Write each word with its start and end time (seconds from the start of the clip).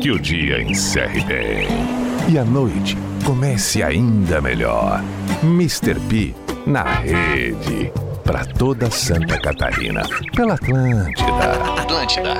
Que 0.00 0.10
o 0.10 0.18
dia 0.18 0.62
encerre 0.62 1.20
bem. 1.24 1.68
E 2.28 2.38
a 2.38 2.44
noite 2.44 2.96
comece 3.24 3.82
ainda 3.82 4.40
melhor. 4.40 5.02
Mr. 5.42 5.94
P 6.08 6.34
na 6.66 6.84
rede. 6.84 7.92
Para 8.24 8.44
toda 8.44 8.90
Santa 8.90 9.38
Catarina. 9.40 10.02
Pela 10.34 10.54
Atlântida. 10.54 11.80
Atlântida. 11.80 12.34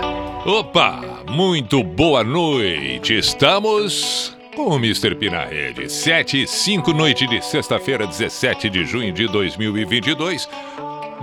Opa! 0.47 1.01
Muito 1.29 1.83
boa 1.83 2.25
noite. 2.25 3.19
Estamos 3.19 4.37
com 4.55 4.69
o 4.69 4.77
Mr. 4.77 5.15
P 5.15 5.31
na 5.31 5.45
rede. 5.45 5.89
7 5.89 6.43
e 6.43 6.47
5, 6.47 6.93
noite 6.93 7.27
de 7.27 7.45
sexta-feira, 7.45 8.07
17 8.07 8.69
de 8.69 8.85
junho 8.85 9.13
de 9.13 9.27
2022. 9.29 10.49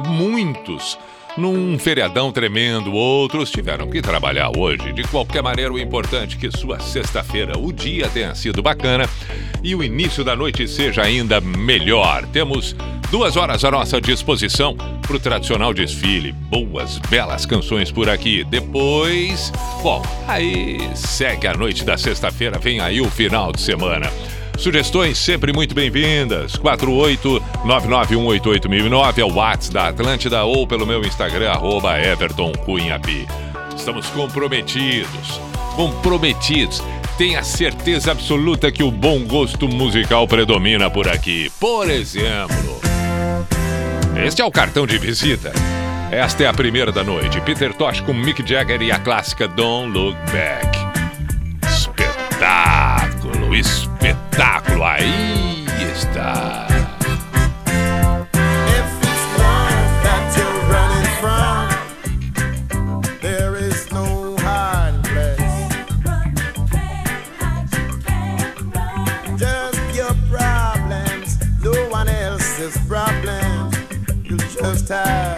Muitos 0.07 0.97
num 1.37 1.77
feriadão 1.77 2.31
tremendo, 2.31 2.91
outros 2.93 3.51
tiveram 3.51 3.87
que 3.87 4.01
trabalhar 4.01 4.51
hoje. 4.57 4.91
De 4.91 5.03
qualquer 5.03 5.43
maneira, 5.43 5.71
o 5.71 5.79
importante 5.79 6.35
é 6.35 6.39
que 6.39 6.57
sua 6.57 6.79
sexta-feira, 6.79 7.57
o 7.57 7.71
dia 7.71 8.09
tenha 8.09 8.33
sido 8.33 8.61
bacana 8.61 9.07
e 9.63 9.75
o 9.75 9.83
início 9.83 10.23
da 10.23 10.35
noite 10.35 10.67
seja 10.67 11.03
ainda 11.03 11.39
melhor. 11.39 12.25
Temos 12.27 12.75
duas 13.11 13.37
horas 13.37 13.63
à 13.63 13.71
nossa 13.71 14.01
disposição 14.01 14.75
para 14.75 15.15
o 15.15 15.19
tradicional 15.19 15.73
desfile. 15.73 16.31
Boas, 16.31 16.97
belas 17.09 17.45
canções 17.45 17.91
por 17.91 18.09
aqui. 18.09 18.43
Depois, 18.43 19.51
bom, 19.83 20.01
aí 20.27 20.79
segue 20.95 21.47
a 21.47 21.53
noite 21.53 21.85
da 21.85 21.97
sexta-feira, 21.97 22.57
vem 22.57 22.79
aí 22.79 22.99
o 22.99 23.09
final 23.09 23.51
de 23.51 23.61
semana. 23.61 24.11
Sugestões 24.57 25.19
sempre 25.19 25.53
muito 25.53 25.75
bem-vindas. 25.75 26.55
48991881009 27.65 29.17
é 29.17 29.23
o 29.23 29.33
WhatsApp 29.33 29.73
da 29.73 29.87
Atlântida 29.87 30.43
ou 30.43 30.67
pelo 30.67 30.85
meu 30.85 31.01
Instagram, 31.01 31.51
arroba 31.51 31.99
Everton. 31.99 32.53
Estamos 33.75 34.07
comprometidos, 34.07 35.41
comprometidos. 35.75 36.83
Tenha 37.17 37.43
certeza 37.43 38.11
absoluta 38.11 38.71
que 38.71 38.83
o 38.83 38.91
bom 38.91 39.25
gosto 39.25 39.67
musical 39.67 40.27
predomina 40.27 40.89
por 40.89 41.07
aqui. 41.07 41.51
Por 41.59 41.89
exemplo, 41.89 42.79
este 44.23 44.41
é 44.41 44.45
o 44.45 44.51
cartão 44.51 44.85
de 44.85 44.97
visita. 44.97 45.51
Esta 46.11 46.43
é 46.43 46.47
a 46.47 46.53
primeira 46.53 46.91
da 46.91 47.03
noite. 47.03 47.41
Peter 47.41 47.73
Tosh 47.73 48.01
com 48.01 48.13
Mick 48.13 48.47
Jagger 48.47 48.81
e 48.81 48.91
a 48.91 48.99
clássica 48.99 49.47
Don't 49.47 49.91
Look 49.91 50.17
Back. 50.31 50.77
Espetáculo, 51.67 53.55
espetáculo. 53.55 54.83
Aí 54.83 55.65
está. 55.93 56.66
time. 74.87 75.36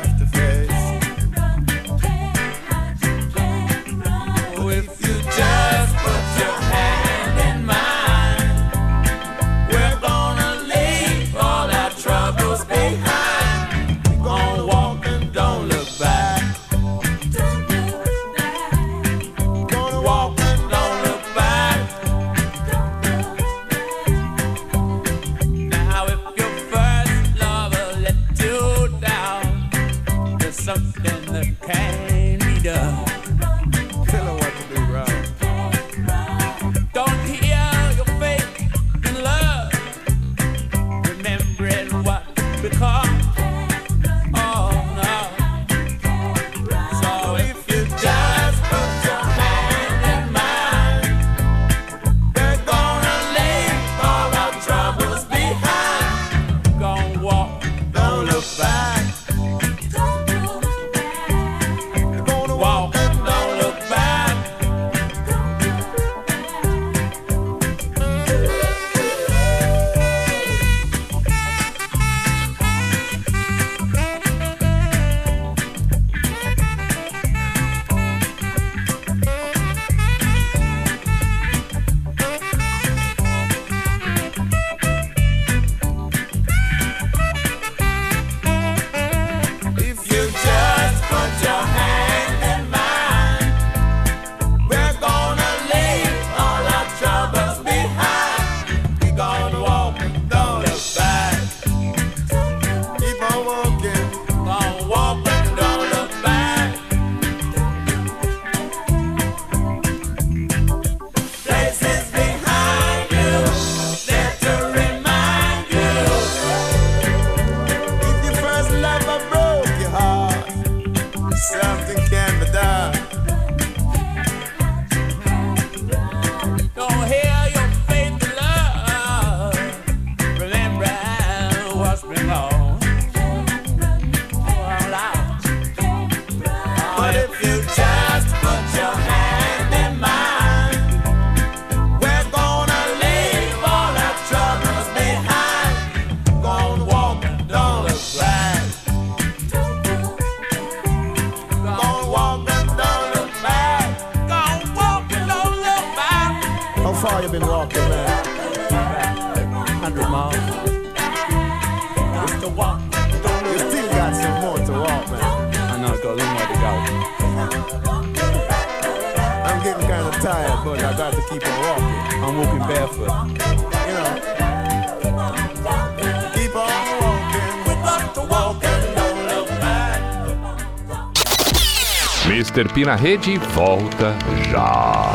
Mr. 182.79 182.85
na 182.85 182.95
rede 182.95 183.37
volta 183.37 184.15
já. 184.49 185.11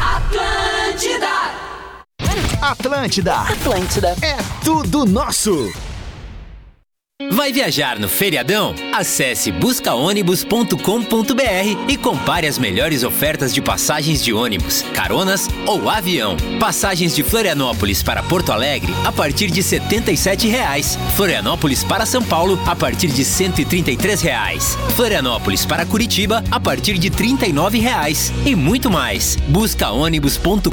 Atlântida! 0.00 1.26
Atlântida! 2.60 3.34
Atlântida! 3.34 4.16
É 4.22 4.36
tudo 4.64 5.04
nosso! 5.04 5.72
Vai 7.44 7.52
viajar 7.52 7.98
no 7.98 8.08
feriadão? 8.08 8.74
Acesse 8.90 9.52
buscaônibus.com.br 9.52 10.78
e 11.86 11.96
compare 11.98 12.46
as 12.46 12.58
melhores 12.58 13.04
ofertas 13.04 13.52
de 13.52 13.60
passagens 13.60 14.24
de 14.24 14.32
ônibus, 14.32 14.80
caronas 14.94 15.46
ou 15.66 15.90
avião. 15.90 16.38
Passagens 16.58 17.14
de 17.14 17.22
Florianópolis 17.22 18.02
para 18.02 18.22
Porto 18.22 18.50
Alegre 18.50 18.94
a 19.04 19.12
partir 19.12 19.50
de 19.50 19.62
77 19.62 20.48
reais. 20.48 20.98
Florianópolis 21.16 21.84
para 21.84 22.06
São 22.06 22.22
Paulo 22.22 22.58
a 22.66 22.74
partir 22.74 23.08
de 23.08 23.26
133 23.26 24.22
reais. 24.22 24.78
Florianópolis 24.96 25.66
para 25.66 25.84
Curitiba 25.84 26.42
a 26.50 26.58
partir 26.58 26.96
de 26.96 27.10
39 27.10 27.78
reais. 27.78 28.32
E 28.46 28.56
muito 28.56 28.90
mais. 28.90 29.36
Buscaônibus.com.br. 29.48 30.70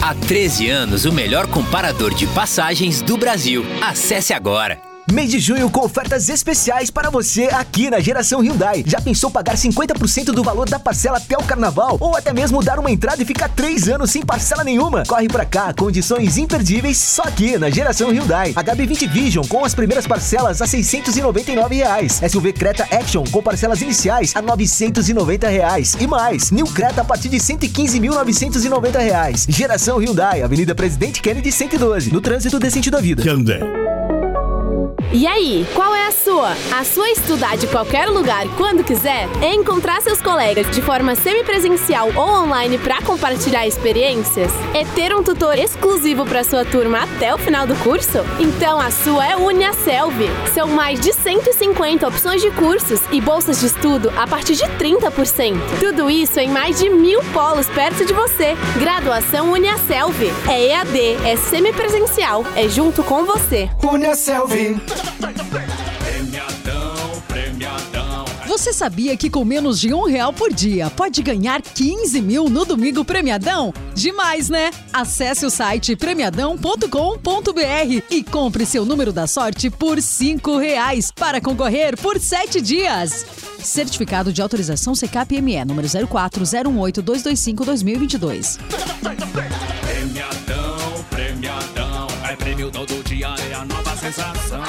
Há 0.00 0.14
13 0.26 0.70
anos 0.70 1.04
o 1.04 1.12
melhor 1.12 1.46
comparador 1.48 2.14
de 2.14 2.26
passagens 2.28 3.02
do 3.02 3.18
Brasil. 3.18 3.62
Acesse 3.82 4.32
agora. 4.32 4.89
Mês 5.12 5.28
de 5.28 5.40
junho 5.40 5.68
com 5.68 5.84
ofertas 5.84 6.28
especiais 6.28 6.88
para 6.88 7.10
você 7.10 7.46
aqui 7.46 7.90
na 7.90 7.98
Geração 7.98 8.40
Hyundai. 8.40 8.84
Já 8.86 9.00
pensou 9.00 9.28
pagar 9.28 9.56
50% 9.56 10.26
do 10.26 10.44
valor 10.44 10.68
da 10.68 10.78
parcela 10.78 11.18
até 11.18 11.36
o 11.36 11.42
carnaval? 11.42 11.96
Ou 11.98 12.16
até 12.16 12.32
mesmo 12.32 12.62
dar 12.62 12.78
uma 12.78 12.92
entrada 12.92 13.20
e 13.20 13.26
ficar 13.26 13.48
3 13.48 13.88
anos 13.88 14.12
sem 14.12 14.24
parcela 14.24 14.62
nenhuma? 14.62 15.02
Corre 15.04 15.26
pra 15.26 15.44
cá, 15.44 15.74
condições 15.74 16.38
imperdíveis 16.38 16.96
só 16.96 17.22
aqui 17.22 17.58
na 17.58 17.70
Geração 17.70 18.10
Hyundai. 18.10 18.52
HB20 18.52 19.10
Vision 19.10 19.44
com 19.46 19.64
as 19.64 19.74
primeiras 19.74 20.06
parcelas 20.06 20.62
a 20.62 20.66
699 20.66 21.74
reais. 21.74 22.20
SUV 22.30 22.52
Creta 22.52 22.84
Action 22.84 23.24
com 23.32 23.42
parcelas 23.42 23.82
iniciais 23.82 24.32
a 24.36 24.40
990 24.40 25.48
reais. 25.48 25.96
E 25.98 26.06
mais, 26.06 26.52
New 26.52 26.66
Creta 26.66 27.00
a 27.00 27.04
partir 27.04 27.28
de 27.28 27.38
115.990 27.38 28.98
reais. 28.98 29.46
Geração 29.48 29.98
Hyundai, 29.98 30.42
Avenida 30.42 30.72
Presidente 30.72 31.20
Kennedy 31.20 31.50
112, 31.50 32.12
no 32.12 32.20
trânsito 32.20 32.60
decente 32.60 32.90
da 32.92 33.00
vida. 33.00 33.22
Hyundai. 33.22 33.69
E 35.12 35.26
aí, 35.26 35.66
qual 35.74 35.92
é 35.92 36.06
a 36.06 36.12
A 36.40 36.84
sua 36.84 37.10
estudar 37.10 37.58
de 37.58 37.66
qualquer 37.66 38.08
lugar 38.08 38.46
quando 38.56 38.82
quiser? 38.82 39.28
É 39.42 39.54
encontrar 39.54 40.00
seus 40.00 40.22
colegas 40.22 40.70
de 40.70 40.80
forma 40.80 41.14
semipresencial 41.14 42.08
ou 42.16 42.44
online 42.44 42.78
para 42.78 43.02
compartilhar 43.02 43.66
experiências? 43.66 44.50
É 44.72 44.82
ter 44.94 45.14
um 45.14 45.22
tutor 45.22 45.58
exclusivo 45.58 46.24
para 46.24 46.42
sua 46.42 46.64
turma 46.64 47.02
até 47.02 47.34
o 47.34 47.38
final 47.38 47.66
do 47.66 47.74
curso? 47.76 48.18
Então 48.38 48.80
a 48.80 48.90
sua 48.90 49.26
é 49.26 49.36
Uniaselv. 49.36 50.16
São 50.54 50.68
mais 50.68 50.98
de 50.98 51.12
150 51.12 52.08
opções 52.08 52.40
de 52.40 52.50
cursos 52.52 53.00
e 53.12 53.20
bolsas 53.20 53.60
de 53.60 53.66
estudo 53.66 54.10
a 54.16 54.26
partir 54.26 54.54
de 54.54 54.64
30%. 54.64 55.58
Tudo 55.78 56.08
isso 56.08 56.40
em 56.40 56.48
mais 56.48 56.78
de 56.78 56.88
mil 56.88 57.22
polos 57.34 57.68
perto 57.68 58.06
de 58.06 58.14
você. 58.14 58.56
Graduação 58.78 59.52
Uniaselv. 59.52 60.32
É 60.48 60.68
EAD, 60.68 61.18
é 61.26 61.36
semipresencial, 61.36 62.46
é 62.56 62.66
junto 62.66 63.04
com 63.04 63.26
você. 63.26 63.68
Uniaselv. 63.82 64.80
Você 68.70 68.78
sabia 68.78 69.16
que 69.16 69.28
com 69.28 69.44
menos 69.44 69.80
de 69.80 69.92
um 69.92 70.04
real 70.04 70.32
por 70.32 70.54
dia 70.54 70.88
pode 70.90 71.20
ganhar 71.24 71.60
15 71.60 72.22
mil 72.22 72.48
no 72.48 72.64
Domingo 72.64 73.04
Premiadão? 73.04 73.74
Demais, 73.96 74.48
né? 74.48 74.70
Acesse 74.92 75.44
o 75.44 75.50
site 75.50 75.96
premiadão.com.br 75.96 76.86
e 78.08 78.22
compre 78.22 78.64
seu 78.64 78.84
número 78.84 79.12
da 79.12 79.26
sorte 79.26 79.68
por 79.70 80.00
cinco 80.00 80.56
reais 80.56 81.10
para 81.10 81.40
concorrer 81.40 81.98
por 81.98 82.20
sete 82.20 82.60
dias. 82.60 83.26
Certificado 83.58 84.32
de 84.32 84.40
autorização 84.40 84.94
CKPME 84.94 85.64
número 85.64 85.88
040182252 85.88 88.56
Premiadão, 89.80 91.04
premiadão. 91.10 92.06
É 92.30 92.36
prêmio 92.36 92.70
todo 92.70 93.02
dia, 93.02 93.34
é 93.50 93.54
a 93.54 93.64
nova 93.64 93.96
sensação. 93.96 94.62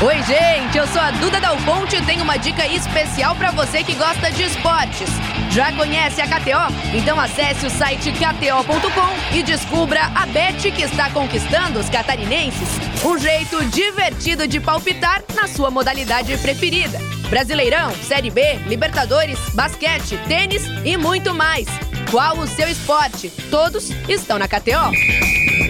Oi, 0.00 0.22
gente, 0.22 0.78
eu 0.78 0.86
sou 0.86 1.00
a 1.00 1.10
Duda 1.10 1.40
Dal 1.40 1.56
Ponte 1.56 1.96
e 1.96 2.02
tenho 2.02 2.22
uma 2.22 2.36
dica 2.36 2.64
especial 2.68 3.34
para 3.34 3.50
você 3.50 3.82
que 3.82 3.94
gosta 3.94 4.30
de 4.30 4.44
esportes. 4.44 5.08
Já 5.50 5.72
conhece 5.72 6.20
a 6.20 6.26
KTO? 6.28 6.96
Então 6.96 7.18
acesse 7.18 7.66
o 7.66 7.70
site 7.70 8.12
kto.com 8.12 9.36
e 9.36 9.42
descubra 9.42 10.02
a 10.14 10.24
Bet 10.26 10.70
que 10.70 10.82
está 10.82 11.10
conquistando 11.10 11.80
os 11.80 11.90
catarinenses. 11.90 12.68
Um 13.04 13.18
jeito 13.18 13.64
divertido 13.64 14.46
de 14.46 14.60
palpitar 14.60 15.20
na 15.34 15.48
sua 15.48 15.68
modalidade 15.68 16.38
preferida. 16.38 17.00
Brasileirão, 17.28 17.90
Série 18.06 18.30
B, 18.30 18.54
Libertadores, 18.68 19.40
basquete, 19.52 20.16
tênis 20.28 20.62
e 20.84 20.96
muito 20.96 21.34
mais. 21.34 21.66
Qual 22.08 22.38
o 22.38 22.46
seu 22.46 22.68
esporte? 22.68 23.30
Todos 23.50 23.90
estão 24.08 24.38
na 24.38 24.46
KTO. 24.46 25.67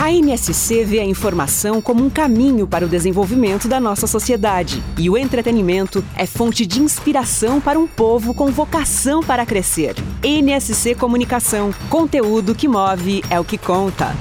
A 0.00 0.10
MSC 0.10 0.82
vê 0.82 0.98
a 0.98 1.04
informação 1.04 1.82
como 1.82 2.02
um 2.02 2.08
caminho 2.08 2.66
para 2.66 2.86
o 2.86 2.88
desenvolvimento 2.88 3.68
da 3.68 3.78
nossa 3.78 4.06
sociedade. 4.06 4.82
E 4.96 5.10
o 5.10 5.18
entretenimento 5.18 6.02
é 6.16 6.24
fonte 6.24 6.64
de 6.64 6.80
inspiração 6.80 7.60
para 7.60 7.78
um 7.78 7.86
povo 7.86 8.32
com 8.32 8.46
vocação 8.46 9.22
para 9.22 9.44
crescer. 9.44 9.94
NSC 10.22 10.94
Comunicação. 10.94 11.70
Conteúdo 11.90 12.54
que 12.54 12.66
move 12.66 13.22
é 13.28 13.38
o 13.38 13.44
que 13.44 13.58
conta. 13.58 14.16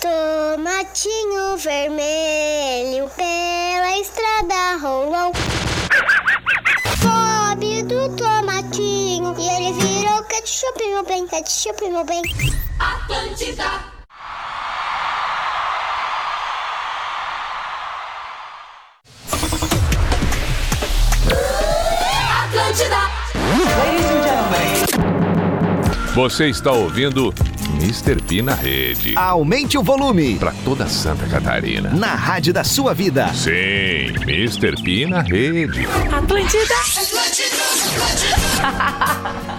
Tomatinho 0.00 1.56
vermelho 1.56 3.10
pela 3.16 3.98
estrada 3.98 4.76
rolou. 4.80 5.32
Pobre 7.02 7.82
do 7.82 8.16
tomatinho 8.16 9.34
e 9.36 9.48
ele 9.56 9.72
virou 9.72 10.22
ketchup, 10.22 10.86
meu 10.86 11.04
bem, 11.04 11.26
ketchup, 11.26 11.84
meu 11.90 12.04
bem. 12.04 12.22
Atlântida. 12.78 13.97
Você 26.14 26.48
está 26.48 26.72
ouvindo 26.72 27.32
Mr. 27.80 28.20
P 28.20 28.42
na 28.42 28.54
rede. 28.54 29.16
Aumente 29.16 29.78
o 29.78 29.82
volume. 29.82 30.36
Para 30.36 30.52
toda 30.64 30.86
Santa 30.88 31.26
Catarina. 31.28 31.90
Na 31.90 32.14
rádio 32.14 32.52
da 32.52 32.64
sua 32.64 32.92
vida. 32.92 33.32
Sim, 33.34 34.12
Mr. 34.26 34.82
P 34.82 35.06
na 35.06 35.22
rede. 35.22 35.86
Atlântida. 36.12 36.74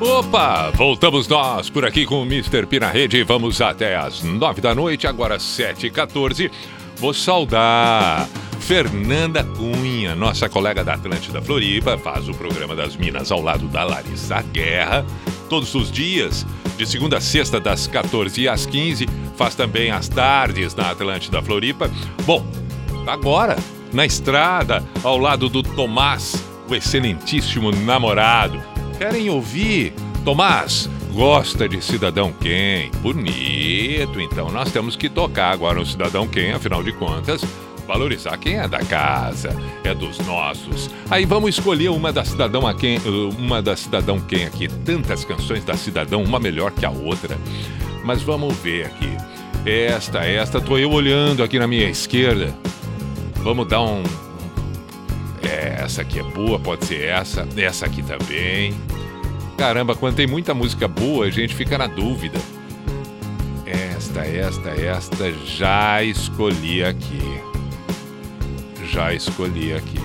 Opa, 0.00 0.70
voltamos 0.74 1.26
nós 1.26 1.70
por 1.70 1.84
aqui 1.84 2.04
com 2.06 2.22
o 2.22 2.26
Mr. 2.26 2.66
P 2.66 2.80
na 2.80 2.88
rede. 2.88 3.22
Vamos 3.22 3.60
até 3.60 3.96
as 3.96 4.22
nove 4.22 4.60
da 4.60 4.74
noite, 4.74 5.06
agora 5.06 5.38
sete 5.38 5.86
e 5.86 5.90
14 5.90 6.50
Vou 6.98 7.14
saudar 7.14 8.28
Fernanda 8.58 9.44
Cunha, 9.44 10.16
nossa 10.16 10.48
colega 10.48 10.82
da 10.82 10.94
Atlântida 10.94 11.40
Floripa, 11.40 11.96
faz 11.96 12.28
o 12.28 12.34
programa 12.34 12.74
das 12.74 12.96
Minas 12.96 13.30
ao 13.30 13.40
lado 13.40 13.68
da 13.68 13.84
Larissa 13.84 14.42
Guerra, 14.42 15.06
todos 15.48 15.74
os 15.76 15.92
dias, 15.92 16.44
de 16.76 16.84
segunda 16.84 17.18
a 17.18 17.20
sexta, 17.20 17.60
das 17.60 17.86
14 17.86 18.48
às 18.48 18.66
15, 18.66 19.06
faz 19.36 19.54
também 19.54 19.92
as 19.92 20.08
tardes 20.08 20.74
na 20.74 20.90
Atlântida 20.90 21.40
Floripa. 21.40 21.88
Bom, 22.26 22.44
agora, 23.06 23.56
na 23.92 24.04
estrada, 24.04 24.84
ao 25.04 25.18
lado 25.18 25.48
do 25.48 25.62
Tomás, 25.62 26.42
o 26.68 26.74
excelentíssimo 26.74 27.70
namorado. 27.70 28.60
Querem 28.98 29.30
ouvir? 29.30 29.94
Tomás, 30.24 30.90
gosta 31.12 31.68
de 31.68 31.82
Cidadão 31.82 32.32
Quem? 32.32 32.90
Bonito, 33.02 34.20
então 34.20 34.50
nós 34.50 34.70
temos 34.70 34.96
que 34.96 35.08
tocar 35.08 35.52
agora 35.52 35.80
um 35.80 35.84
Cidadão 35.84 36.26
Quem, 36.26 36.52
afinal 36.52 36.82
de 36.82 36.92
contas, 36.92 37.42
valorizar 37.88 38.36
quem 38.36 38.58
é 38.58 38.68
da 38.68 38.80
casa, 38.80 39.56
é 39.82 39.94
dos 39.94 40.18
nossos. 40.18 40.90
Aí 41.10 41.24
vamos 41.24 41.50
escolher 41.50 41.88
uma 41.88 42.12
da 42.12 42.22
Cidadão 42.22 42.66
a 42.66 42.74
quem, 42.74 42.98
uma 43.38 43.62
da 43.62 43.74
Cidadão 43.74 44.20
Quem 44.20 44.44
aqui. 44.44 44.68
Tantas 44.68 45.24
canções 45.24 45.64
da 45.64 45.74
Cidadão, 45.74 46.22
uma 46.22 46.38
melhor 46.38 46.70
que 46.70 46.84
a 46.84 46.90
outra. 46.90 47.38
Mas 48.04 48.20
vamos 48.20 48.54
ver 48.58 48.86
aqui. 48.86 49.10
Esta, 49.64 50.18
esta, 50.18 50.60
tô 50.60 50.76
eu 50.76 50.90
olhando 50.90 51.42
aqui 51.42 51.58
na 51.58 51.66
minha 51.66 51.88
esquerda. 51.88 52.54
Vamos 53.36 53.66
dar 53.66 53.80
um. 53.80 54.02
É, 55.42 55.82
essa 55.82 56.02
aqui 56.02 56.18
é 56.18 56.22
boa, 56.22 56.58
pode 56.58 56.84
ser 56.84 57.04
essa. 57.04 57.48
Essa 57.56 57.86
aqui 57.86 58.02
também. 58.02 58.74
Caramba, 59.58 59.94
quando 59.94 60.14
tem 60.14 60.26
muita 60.26 60.54
música 60.54 60.88
boa, 60.88 61.26
a 61.26 61.30
gente 61.30 61.54
fica 61.54 61.76
na 61.76 61.86
dúvida. 61.86 62.38
Esta, 63.66 64.20
esta, 64.20 64.70
esta, 64.70 65.32
já 65.44 66.02
escolhi 66.02 66.82
aqui 66.82 67.48
já 68.88 69.12
escolhi 69.12 69.74
aqui. 69.74 70.00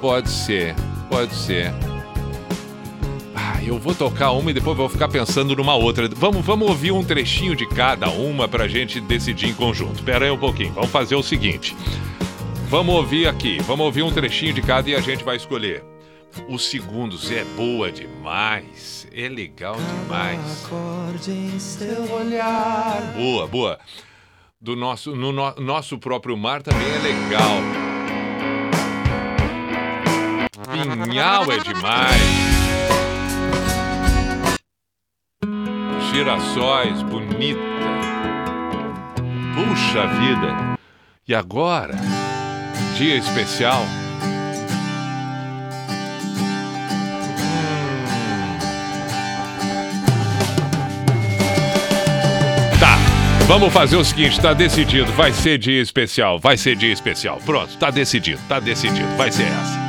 Pode 0.00 0.30
ser, 0.30 0.74
pode 1.10 1.34
ser. 1.34 1.72
Ah, 3.34 3.62
eu 3.64 3.78
vou 3.78 3.94
tocar 3.94 4.32
uma 4.32 4.50
e 4.50 4.54
depois 4.54 4.76
vou 4.76 4.88
ficar 4.88 5.08
pensando 5.08 5.56
numa 5.56 5.74
outra. 5.74 6.08
Vamos, 6.14 6.44
vamos 6.44 6.68
ouvir 6.68 6.92
um 6.92 7.02
trechinho 7.02 7.56
de 7.56 7.66
cada 7.66 8.08
uma 8.10 8.46
pra 8.46 8.68
gente 8.68 9.00
decidir 9.00 9.48
em 9.48 9.54
conjunto. 9.54 10.02
Pera 10.02 10.26
aí 10.26 10.30
um 10.30 10.38
pouquinho, 10.38 10.72
vamos 10.72 10.90
fazer 10.90 11.16
o 11.16 11.22
seguinte. 11.22 11.76
Vamos 12.68 12.94
ouvir 12.94 13.28
aqui, 13.28 13.58
vamos 13.62 13.86
ouvir 13.86 14.02
um 14.02 14.10
trechinho 14.10 14.52
de 14.52 14.62
cada 14.62 14.90
e 14.90 14.94
a 14.94 15.00
gente 15.00 15.24
vai 15.24 15.36
escolher. 15.36 15.82
O 16.48 16.58
segundo, 16.58 17.16
é 17.34 17.44
boa 17.56 17.90
demais. 17.90 19.06
É 19.12 19.28
legal 19.28 19.76
demais. 19.76 20.66
Boa, 23.14 23.46
boa. 23.46 23.78
Do 24.60 24.76
nosso, 24.76 25.14
no, 25.14 25.32
no 25.32 25.54
nosso 25.60 25.98
próprio 25.98 26.36
mar 26.36 26.62
também 26.62 26.88
é 26.88 26.98
legal. 26.98 27.60
Pinhal 31.04 31.52
é 31.52 31.58
demais. 31.58 32.22
Girassóis, 36.12 37.02
bonita. 37.02 37.60
Puxa 39.54 40.06
vida. 40.06 40.78
E 41.28 41.34
agora? 41.34 41.94
Dia 42.96 43.16
especial. 43.16 43.82
Vamos 53.46 53.72
fazer 53.72 53.96
o 53.96 54.04
seguinte, 54.04 54.40
tá 54.40 54.52
decidido. 54.52 55.12
Vai 55.12 55.32
ser 55.32 55.56
dia 55.56 55.80
especial, 55.80 56.36
vai 56.36 56.56
ser 56.56 56.74
dia 56.74 56.92
especial. 56.92 57.38
Pronto, 57.46 57.76
tá 57.78 57.90
decidido, 57.92 58.40
tá 58.48 58.58
decidido. 58.58 59.08
Vai 59.16 59.30
ser 59.30 59.44
essa. 59.44 59.85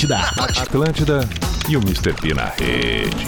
Atlântida. 0.00 0.62
Atlântida 0.62 1.28
e 1.68 1.76
o 1.76 1.80
Mr. 1.80 2.14
P 2.14 2.32
na 2.32 2.46
rede. 2.46 3.26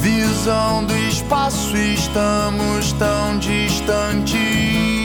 Visão 0.00 0.84
do 0.84 0.96
espaço, 1.08 1.74
estamos 1.76 2.92
tão 2.92 3.38
distantes 3.38 4.95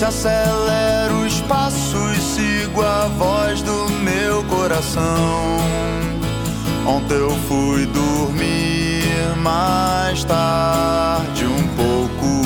se 0.00 0.06
acelero 0.06 1.26
os 1.26 1.42
passos, 1.42 2.16
sigo 2.34 2.80
a 2.80 3.06
voz 3.18 3.60
do 3.60 3.86
meu 4.02 4.42
coração. 4.44 5.58
Ontem 6.86 7.16
eu 7.16 7.36
fui 7.46 7.84
dormir 7.84 9.36
mais 9.42 10.24
tarde 10.24 11.44
um 11.44 11.68
pouco. 11.76 12.40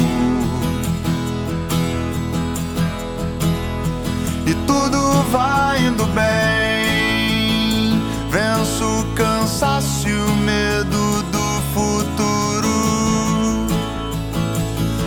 E 4.46 4.54
tudo 4.66 5.22
vai 5.30 5.86
indo 5.86 6.06
bem. 6.06 8.02
Venço 8.32 8.84
o 8.84 9.04
cansaço 9.14 10.08
e 10.08 10.12
o 10.12 10.30
medo 10.38 11.22
do 11.30 11.62
futuro. 11.72 12.74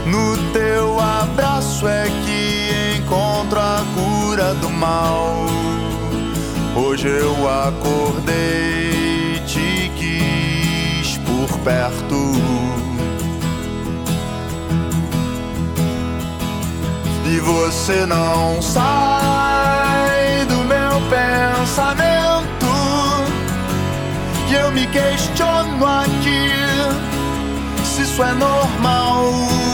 No 0.05 0.37
teu 0.53 0.97
abraço 0.97 1.85
é 1.85 2.16
do 4.55 4.69
mal. 4.69 5.45
Hoje 6.75 7.07
eu 7.07 7.49
acordei, 7.49 9.41
te 9.45 9.91
quis 9.95 11.17
por 11.17 11.57
perto. 11.59 12.33
E 17.25 17.39
você 17.39 18.05
não 18.05 18.61
sai 18.61 20.45
do 20.47 20.57
meu 20.63 21.01
pensamento. 21.09 22.67
E 24.49 24.53
eu 24.53 24.71
me 24.71 24.87
questiono 24.87 25.85
aqui 25.85 26.51
se 27.83 28.03
isso 28.03 28.23
é 28.23 28.33
normal. 28.33 29.66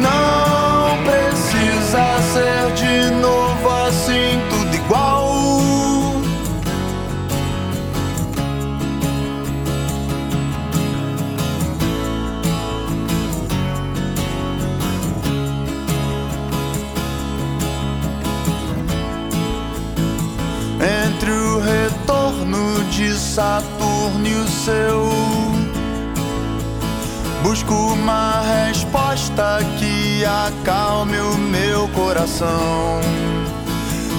Não 0.00 1.02
precisa 1.04 2.20
ser 2.32 2.72
de 2.74 3.10
novo 3.20 3.68
assim, 3.86 4.40
tudo 4.48 4.74
igual. 4.74 5.30
Entre 20.82 21.30
o 21.30 21.60
retorno 21.60 22.84
de 22.90 23.12
Saturno 23.14 24.26
e 24.26 24.34
o 24.34 24.48
seu. 24.48 25.39
Busco 27.50 27.74
uma 27.74 28.42
resposta 28.42 29.58
que 29.76 30.24
acalme 30.24 31.18
o 31.18 31.36
meu 31.36 31.88
coração. 31.88 33.00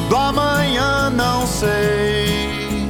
Do 0.10 0.18
amanhã 0.18 1.10
não 1.10 1.48
sei 1.48 2.90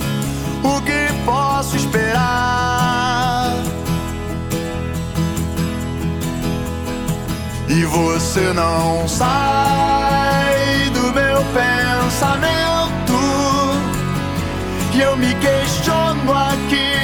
o 0.64 0.82
que 0.82 1.14
posso 1.26 1.78
esperar. 1.78 3.54
E 7.70 7.86
você 7.86 8.52
não 8.52 9.08
sai 9.08 10.90
do 10.90 11.14
meu 11.14 11.46
pensamento. 11.54 13.14
E 14.92 15.02
eu 15.02 15.16
me 15.16 15.36
questiono 15.36 16.34
aqui 16.34 16.96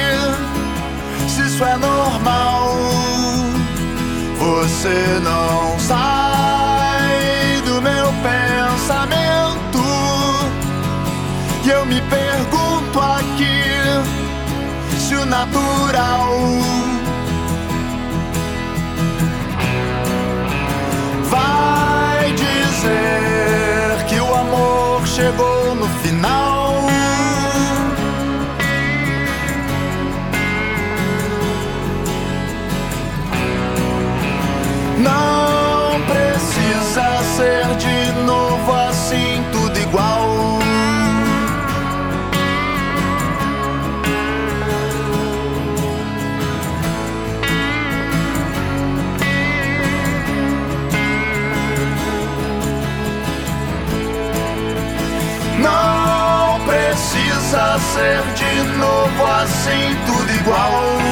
se 1.28 1.42
isso 1.42 1.62
é 1.62 1.76
normal. 1.76 2.47
Você 4.58 5.20
não 5.22 5.78
sai 5.78 7.62
do 7.64 7.80
meu 7.80 8.12
pensamento. 8.26 9.78
E 11.64 11.68
eu 11.68 11.86
me 11.86 12.00
pergunto 12.02 13.00
aqui 13.00 13.62
se 14.98 15.14
o 15.14 15.24
natural 15.24 16.40
vai 21.30 22.32
dizer 22.32 24.06
que 24.08 24.20
o 24.20 24.34
amor 24.34 25.06
chegou 25.06 25.76
no 25.76 25.86
final. 26.00 26.88
Ser 57.98 58.22
de 58.34 58.78
novo 58.78 59.26
assim, 59.26 59.96
tudo 60.06 60.32
igual. 60.32 61.07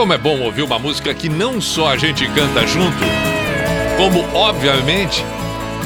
Como 0.00 0.14
é 0.14 0.18
bom 0.18 0.40
ouvir 0.40 0.62
uma 0.62 0.78
música 0.78 1.12
que 1.12 1.28
não 1.28 1.60
só 1.60 1.88
a 1.88 1.96
gente 1.98 2.26
canta 2.28 2.66
junto, 2.66 2.96
como, 3.98 4.24
obviamente, 4.34 5.22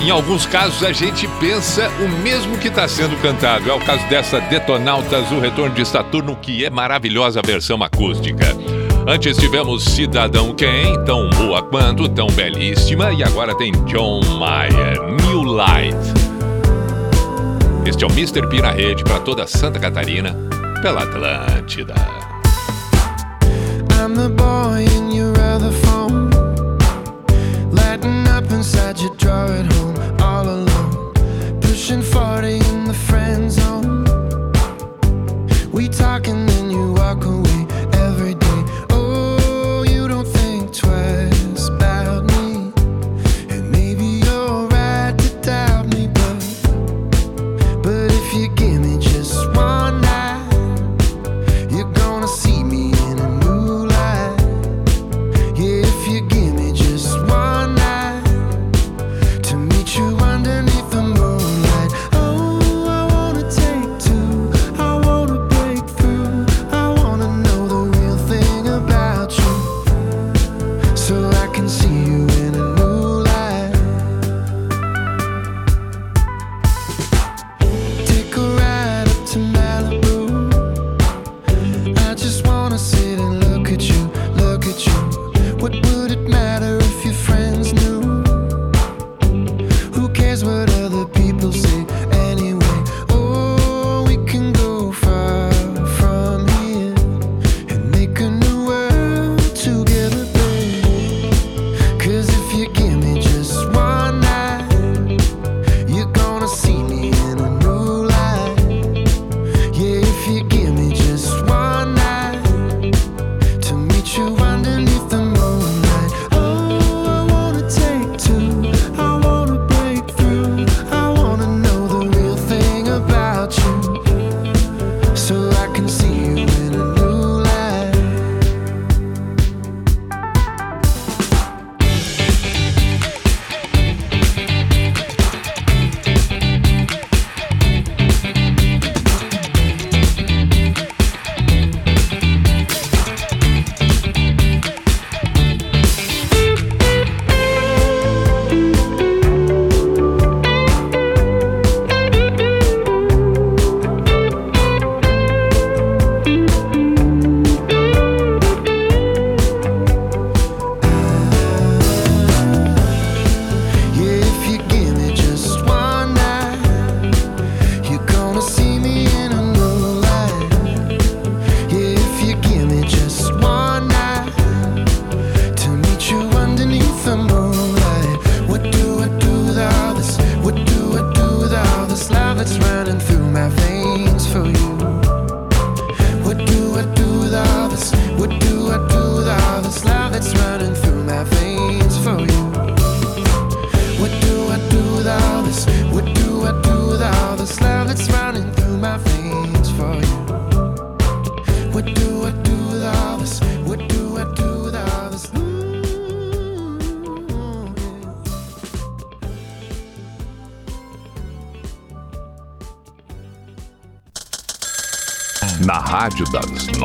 em 0.00 0.09
alguns 0.09 0.46
casos 0.46 0.85
a 0.85 0.92
gente 0.92 1.27
pensa 1.40 1.90
o 1.98 2.09
mesmo 2.22 2.57
que 2.59 2.68
está 2.68 2.87
sendo 2.87 3.20
cantado. 3.20 3.68
É 3.68 3.74
o 3.74 3.81
caso 3.81 4.07
dessa 4.09 4.38
Detonautas, 4.42 5.33
o 5.33 5.40
Retorno 5.40 5.74
de 5.74 5.85
Saturno, 5.85 6.37
que 6.37 6.64
é 6.64 6.70
maravilhosa 6.70 7.42
versão 7.44 7.83
acústica. 7.83 8.57
Antes 9.05 9.37
tivemos 9.37 9.83
Cidadão 9.83 10.55
Quem, 10.55 10.94
tão 11.05 11.29
boa 11.31 11.61
quanto, 11.61 12.09
tão 12.09 12.29
belíssima, 12.29 13.12
e 13.12 13.24
agora 13.24 13.53
tem 13.57 13.72
John 13.87 14.20
Mayer, 14.38 14.96
New 15.27 15.42
Light. 15.42 15.96
Este 17.85 18.05
é 18.05 18.07
o 18.07 18.12
Mr. 18.12 18.48
P 18.48 18.62
na 18.62 18.70
rede 18.70 19.03
para 19.03 19.18
toda 19.18 19.44
Santa 19.48 19.81
Catarina, 19.81 20.37
pela 20.81 21.03
Atlântida. 21.03 22.33
I'm 24.04 24.14
the 24.14 24.28
boy 24.28 24.84
in 24.98 25.10
your 25.12 25.34
other 25.40 25.72
phone. 25.72 26.28
Lighting 27.70 28.28
up 28.28 28.44
inside 28.50 29.00
your 29.00 29.14
drawer 29.16 29.46
at 29.46 29.72
home, 29.72 30.20
all 30.20 30.46
alone. 30.46 31.14
Pushing 31.62 32.02
40 32.02 32.56
in 32.68 32.84
the 32.84 32.92
friend 32.92 33.50
zone. 33.50 34.04
We 35.72 35.88
talk 35.88 36.28
and 36.28 36.46
then 36.46 36.70
you 36.70 36.92
walk 36.92 37.24
away 37.24 37.43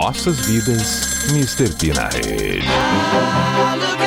nossas 0.09 0.39
vidas, 0.47 1.07
Mr. 1.31 1.71
P 1.75 1.93
na 1.93 2.09
rede. 2.09 3.98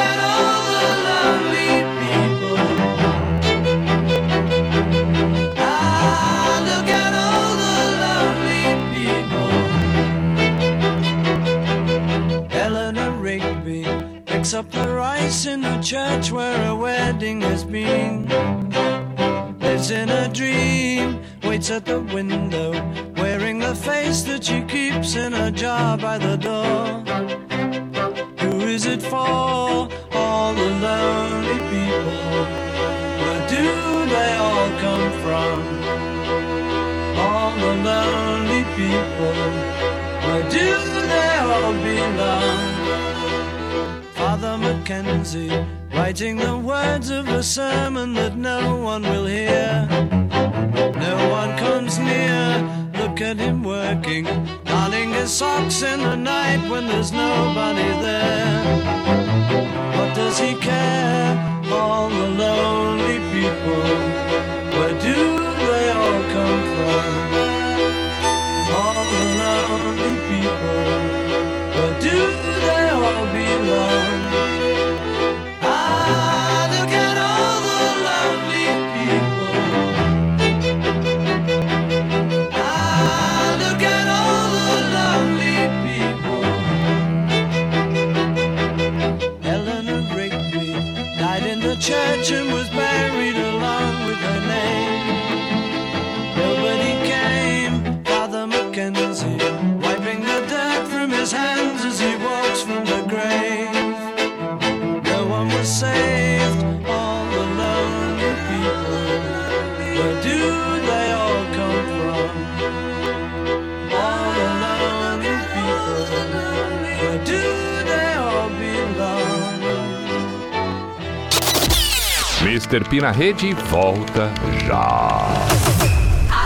Rede 123.12 123.52
volta 123.52 124.30
já. 124.64 125.20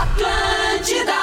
Atlântida! 0.01 1.13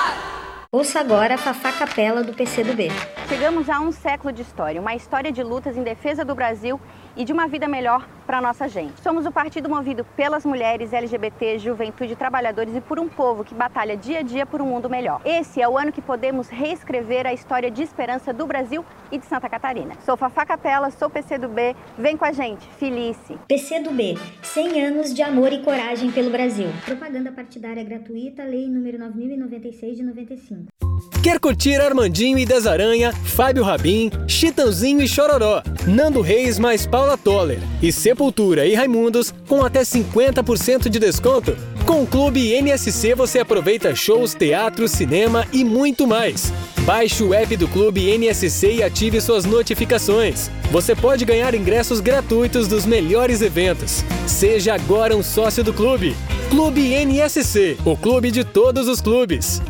Ouça 0.73 1.01
agora 1.01 1.35
a 1.35 1.39
Fafá 1.39 1.71
Capela 1.71 2.25
do 2.25 2.33
PCdoB. 2.33 2.89
Chegamos 3.29 3.69
a 3.69 3.79
um 3.79 3.93
século 3.93 4.33
de 4.33 4.41
história, 4.41 4.81
uma 4.81 4.95
história 4.95 5.31
de 5.31 5.43
lutas 5.43 5.77
em 5.77 5.83
defesa 5.83 6.25
do 6.25 6.35
Brasil 6.35 6.81
e 7.15 7.27
de 7.27 7.33
uma 7.33 7.47
vida 7.47 7.69
melhor 7.69 8.09
para 8.35 8.41
nossa 8.41 8.69
gente. 8.69 9.01
Somos 9.01 9.27
o 9.27 9.31
partido 9.31 9.69
movido 9.69 10.05
pelas 10.17 10.45
mulheres, 10.45 10.93
LGBT, 10.93 11.57
juventude, 11.61 12.17
trabalhadores 12.17 12.75
e 12.75 12.81
por 12.81 12.99
um 12.99 13.09
povo 13.09 13.45
que 13.45 13.55
batalha 13.55 13.97
dia 13.97 14.19
a 14.19 14.23
dia 14.23 14.45
por 14.45 14.61
um 14.61 14.67
mundo 14.67 14.91
melhor. 14.91 15.21
Esse 15.25 15.63
é 15.63 15.69
o 15.69 15.79
ano 15.79 15.93
que 15.93 16.03
podemos 16.03 16.49
reescrever 16.49 17.29
a 17.29 17.33
história 17.33 17.71
de 17.71 17.81
esperança 17.81 18.33
do 18.33 18.45
Brasil 18.45 18.85
e 19.13 19.19
de 19.19 19.27
Santa 19.27 19.49
Catarina. 19.49 19.95
Sou 20.05 20.17
Fafá 20.17 20.45
Capela, 20.45 20.91
sou 20.91 21.09
PCdoB, 21.09 21.77
vem 21.97 22.17
com 22.17 22.25
a 22.25 22.33
gente, 22.33 22.67
Felice. 22.71 23.39
PCdoB, 23.47 24.19
100 24.43 24.85
anos 24.85 25.15
de 25.15 25.23
amor 25.23 25.53
e 25.53 25.63
coragem 25.63 26.11
pelo 26.11 26.31
Brasil. 26.31 26.67
Propaganda 26.85 27.31
partidária 27.31 27.85
gratuita, 27.85 28.43
lei 28.43 28.69
número 28.69 28.99
9096 28.99 29.97
de 29.97 30.03
95. 30.03 30.84
Quer 31.23 31.41
curtir 31.41 31.81
Armandinho 31.81 32.39
e 32.39 32.45
Desaranha, 32.45 33.13
Fábio 33.13 33.65
Rabin, 33.65 34.11
Chitãozinho 34.29 35.01
e 35.01 35.09
Chororó, 35.09 35.63
Nando 35.87 36.21
Reis 36.21 36.59
mais 36.59 36.87
Paula 36.87 37.17
Toller 37.17 37.59
e 37.81 37.91
Sepultura 37.91 38.67
e 38.67 38.75
Raimundos 38.75 39.33
com 39.49 39.65
até 39.65 39.81
50% 39.81 40.89
de 40.91 40.99
desconto? 40.99 41.57
Com 41.87 42.03
o 42.03 42.07
Clube 42.07 42.53
NSC 42.61 43.15
você 43.15 43.39
aproveita 43.39 43.95
shows, 43.95 44.35
teatro, 44.35 44.87
cinema 44.87 45.47
e 45.53 45.65
muito 45.65 46.07
mais. 46.07 46.53
Baixe 46.85 47.23
o 47.23 47.33
app 47.33 47.57
do 47.57 47.69
Clube 47.69 48.17
NSC 48.19 48.75
e 48.75 48.83
ative 48.83 49.19
suas 49.19 49.47
notificações. 49.47 50.51
Você 50.71 50.95
pode 50.95 51.25
ganhar 51.25 51.55
ingressos 51.55 52.01
gratuitos 52.01 52.69
dos 52.69 52.85
melhores 52.85 53.41
eventos. 53.41 54.05
Seja 54.27 54.75
agora 54.75 55.17
um 55.17 55.23
sócio 55.23 55.65
do 55.65 55.73
clube. 55.73 56.15
Clube 56.51 56.93
NSC, 56.95 57.79
o 57.85 57.97
clube 57.97 58.31
de 58.31 58.45
todos 58.45 58.89
os 58.89 59.01
clubes. 59.01 59.63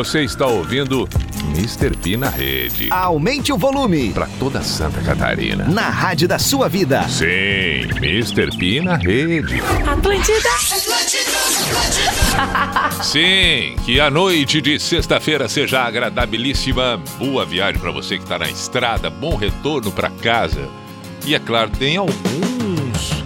Você 0.00 0.22
está 0.22 0.46
ouvindo 0.46 1.06
Mr. 1.54 1.94
P 1.94 2.16
na 2.16 2.30
rede. 2.30 2.88
Aumente 2.90 3.52
o 3.52 3.58
volume. 3.58 4.14
Para 4.14 4.26
toda 4.38 4.62
Santa 4.62 5.02
Catarina. 5.02 5.64
Na 5.64 5.90
rádio 5.90 6.26
da 6.26 6.38
sua 6.38 6.70
vida. 6.70 7.06
Sim, 7.06 7.82
Mr. 7.98 8.56
P 8.56 8.80
na 8.80 8.96
rede. 8.96 9.60
Atlântida! 9.86 10.48
Sim, 13.04 13.76
que 13.84 14.00
a 14.00 14.08
noite 14.08 14.62
de 14.62 14.80
sexta-feira 14.80 15.50
seja 15.50 15.82
agradabilíssima. 15.82 16.98
Boa 17.18 17.44
viagem 17.44 17.78
para 17.78 17.90
você 17.90 18.16
que 18.16 18.22
está 18.22 18.38
na 18.38 18.48
estrada, 18.48 19.10
bom 19.10 19.36
retorno 19.36 19.92
para 19.92 20.08
casa. 20.08 20.66
E 21.26 21.34
é 21.34 21.38
claro, 21.38 21.68
tem 21.78 21.98
alguns 21.98 23.22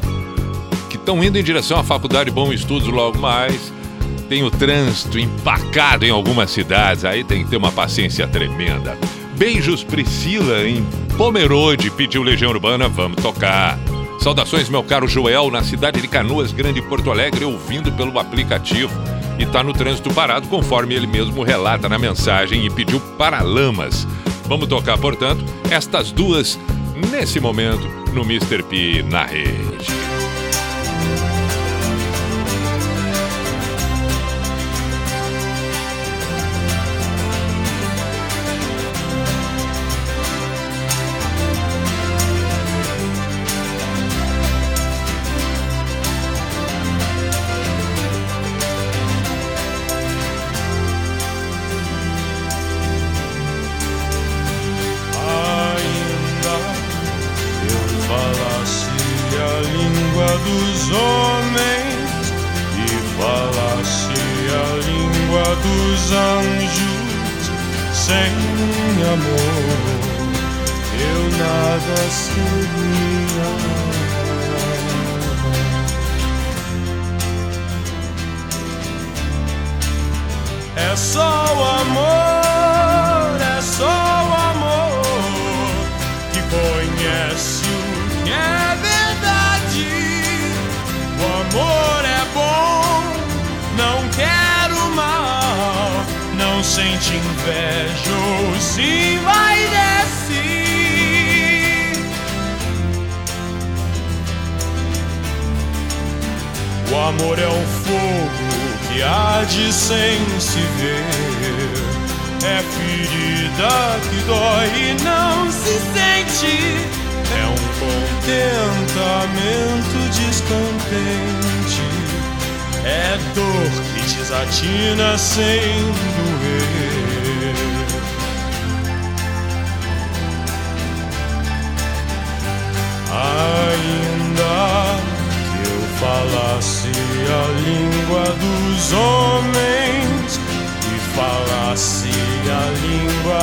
que 0.90 0.96
estão 0.96 1.22
indo 1.22 1.38
em 1.38 1.44
direção 1.44 1.78
à 1.78 1.84
faculdade 1.84 2.32
Bom 2.32 2.52
Estudos 2.52 2.88
logo 2.88 3.16
mais. 3.16 3.72
Tem 4.28 4.42
o 4.42 4.50
trânsito 4.50 5.18
empacado 5.18 6.04
em 6.04 6.10
algumas 6.10 6.50
cidades, 6.50 7.04
aí 7.04 7.22
tem 7.22 7.44
que 7.44 7.50
ter 7.50 7.56
uma 7.56 7.72
paciência 7.72 8.26
tremenda. 8.26 8.96
Beijos 9.36 9.82
Priscila 9.82 10.66
em 10.66 10.84
Pomerode 11.16 11.90
pediu 11.90 12.22
Legião 12.22 12.50
Urbana, 12.50 12.88
vamos 12.88 13.22
tocar. 13.22 13.78
Saudações, 14.20 14.68
meu 14.70 14.82
caro 14.82 15.06
Joel, 15.06 15.50
na 15.50 15.62
cidade 15.62 16.00
de 16.00 16.08
Canoas, 16.08 16.50
Grande 16.50 16.80
Porto 16.80 17.10
Alegre, 17.10 17.44
ouvindo 17.44 17.92
pelo 17.92 18.18
aplicativo. 18.18 18.90
E 19.38 19.44
tá 19.44 19.62
no 19.62 19.72
trânsito 19.72 20.14
parado, 20.14 20.48
conforme 20.48 20.94
ele 20.94 21.06
mesmo 21.06 21.42
relata 21.42 21.88
na 21.88 21.98
mensagem 21.98 22.64
e 22.64 22.70
pediu 22.70 23.00
Paralamas. 23.18 24.06
Vamos 24.46 24.68
tocar, 24.68 24.96
portanto, 24.96 25.44
estas 25.70 26.10
duas 26.10 26.58
nesse 27.10 27.40
momento 27.40 27.86
no 28.14 28.22
Mr. 28.22 28.62
P 28.62 29.02
na 29.02 29.24
rede. 29.24 30.13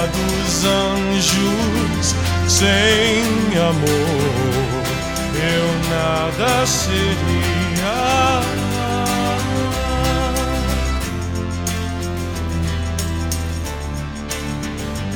Dos 0.07 0.65
anjos 0.65 2.15
sem 2.47 3.23
amor 3.57 4.61
eu 5.41 5.89
nada 5.89 6.65
seria. 6.65 8.41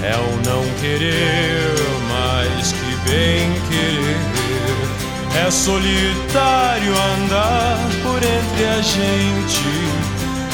É 0.03 0.15
o 0.15 0.49
não 0.49 0.63
querer 0.79 1.73
mais 2.09 2.71
que 2.71 3.09
bem 3.09 3.51
querer. 3.69 5.45
É 5.45 5.51
solitário 5.51 6.93
andar 6.93 7.77
por 8.03 8.17
entre 8.17 8.65
a 8.65 8.81
gente. 8.81 9.65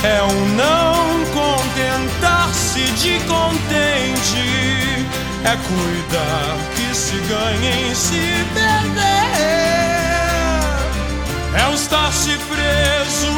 É 0.04 0.24
um 0.24 0.56
não 0.56 1.12
contentar-se 2.82 2.92
de 2.94 3.20
contente. 3.22 5.06
É 5.44 5.58
cuidar 5.68 6.56
que 6.76 6.96
se 6.96 7.16
ganha 7.28 7.90
em 7.90 7.96
se 7.96 8.46
perder. 8.54 9.02
É 11.54 11.68
o 11.70 11.74
estar-se 11.74 12.38
preso 12.38 13.34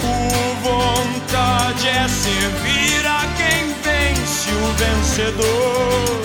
por 0.00 0.56
vontade. 0.62 1.88
É 1.88 2.08
servir 2.08 3.04
a 3.06 3.26
quem 3.36 3.74
vence 3.82 4.50
o 4.50 4.72
vencedor. 4.76 6.22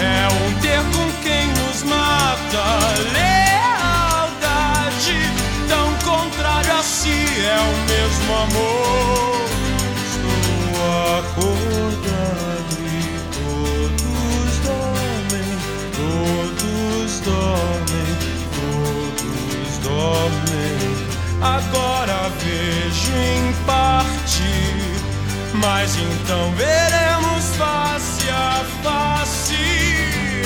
É 0.00 0.28
um 0.28 0.54
ter 0.60 0.82
com 0.96 1.12
quem 1.22 1.48
nos 1.48 1.82
mata. 1.82 2.64
Lealdade, 3.12 5.18
tão 5.68 5.92
contrário 6.08 6.72
a 6.78 6.82
si, 6.82 7.10
é 7.10 7.58
o 7.60 7.76
mesmo 7.88 8.34
amor. 8.34 9.23
Agora 21.40 22.30
vejo 22.38 23.12
em 23.12 23.52
parte, 23.66 24.42
mas 25.52 25.96
então 25.96 26.52
veremos 26.52 27.44
face 27.56 28.28
a 28.30 28.64
face. 28.82 29.54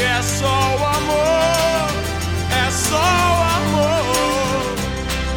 É 0.00 0.22
só 0.22 0.46
o 0.46 0.84
amor, 0.84 1.90
é 2.50 2.70
só 2.70 2.96
o 2.96 3.42
amor 3.58 4.74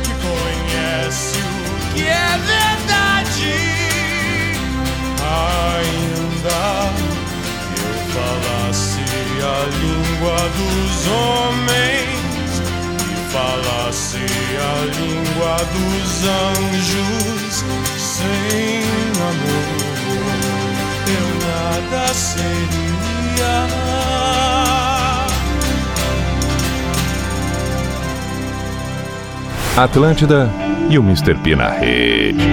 que 0.03 0.13
conhece 0.25 1.37
o 1.37 1.93
que 1.93 2.03
é 2.07 2.37
verdade. 2.55 3.53
Ainda 5.63 6.61
que 7.75 7.81
eu 7.81 7.93
falasse 8.15 9.03
a 9.43 9.59
língua 9.77 10.37
dos 10.57 11.07
homens 11.07 12.20
falasse 13.31 14.17
a 14.17 14.85
língua 14.99 15.55
dos 15.73 16.23
anjos 16.27 17.63
sem 17.97 18.83
amor, 19.21 19.91
eu 21.07 21.27
nada 21.47 22.13
seria. 22.13 22.71
Atlântida 29.77 30.49
e 30.89 30.99
o 30.99 31.01
Mr. 31.01 31.35
P 31.35 31.55
na 31.55 31.69
rede. 31.69 32.45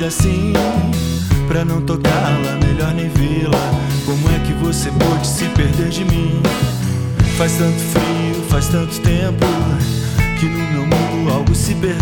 Rir 0.00 0.06
assim? 0.06 0.52
Pra 1.46 1.64
não 1.64 1.80
tocá-la, 1.82 2.58
melhor 2.64 2.94
nem 2.94 3.08
vê-la. 3.08 3.58
Como 4.06 4.28
é 4.30 4.38
que 4.40 4.52
você 4.54 4.90
pôde 4.90 5.26
se 5.26 5.44
perder 5.46 5.88
de 5.90 6.04
mim? 6.04 6.40
Faz 7.36 7.52
tanto 7.52 7.78
frio, 7.78 8.42
faz 8.48 8.68
tanto 8.68 8.98
tempo 9.00 9.46
que 10.38 10.46
no 10.46 10.58
meu 10.72 10.86
mundo 10.86 11.32
algo 11.32 11.54
se 11.54 11.74
perdeu. 11.74 12.00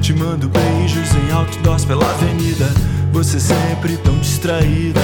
Te 0.00 0.14
mando 0.14 0.48
beijos 0.48 1.10
em 1.14 1.32
outdoors 1.32 1.84
pela 1.84 2.08
avenida. 2.08 2.66
Você 3.12 3.40
sempre 3.40 3.96
tão 3.98 4.18
distraída. 4.18 5.00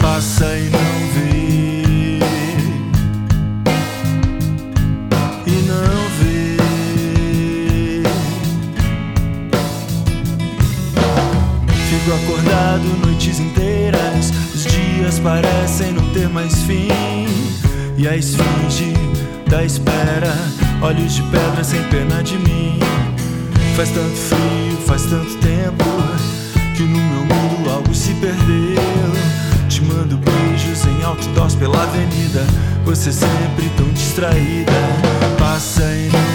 Passa 0.00 0.46
e 0.56 0.70
não 0.70 0.81
E 18.12 18.14
a 18.14 18.18
esfinge 18.18 18.92
da 19.48 19.64
espera, 19.64 20.34
olhos 20.82 21.14
de 21.14 21.22
pedra 21.22 21.64
sem 21.64 21.82
pena 21.84 22.22
de 22.22 22.36
mim. 22.36 22.78
Faz 23.74 23.88
tanto 23.88 24.14
frio, 24.14 24.76
faz 24.86 25.04
tanto 25.04 25.34
tempo 25.38 25.84
que 26.76 26.82
no 26.82 26.98
meu 26.98 27.24
mundo 27.24 27.70
algo 27.70 27.94
se 27.94 28.12
perdeu. 28.16 28.82
Te 29.66 29.80
mando 29.80 30.18
beijos 30.18 30.84
em 30.84 31.02
outdoors 31.02 31.54
pela 31.54 31.84
avenida. 31.84 32.44
Você 32.84 33.10
sempre 33.10 33.70
tão 33.78 33.88
distraída, 33.94 34.72
passa 35.38 35.82
e 35.82 36.10
não 36.12 36.31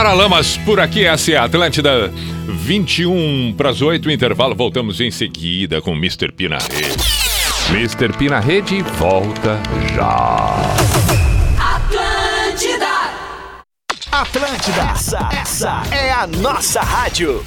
Paralamas 0.00 0.56
por 0.56 0.80
aqui, 0.80 1.04
essa 1.04 1.30
é 1.30 1.36
a 1.36 1.44
Atlântida. 1.44 2.10
21 2.46 3.52
para 3.54 3.68
as 3.68 3.82
8, 3.82 4.10
intervalo. 4.10 4.54
Voltamos 4.54 4.98
em 4.98 5.10
seguida 5.10 5.82
com 5.82 5.92
Mr. 5.92 6.32
P 6.32 6.48
na 6.48 6.56
rede. 6.56 7.04
Mr. 7.68 8.16
P 8.16 8.30
na 8.30 8.40
rede 8.40 8.80
volta 8.80 9.60
já. 9.94 10.56
Atlântida! 11.58 12.86
Atlântida, 14.10 14.90
essa, 14.90 15.28
essa 15.38 15.82
é 15.90 16.10
a 16.10 16.26
nossa 16.26 16.80
rádio. 16.80 17.44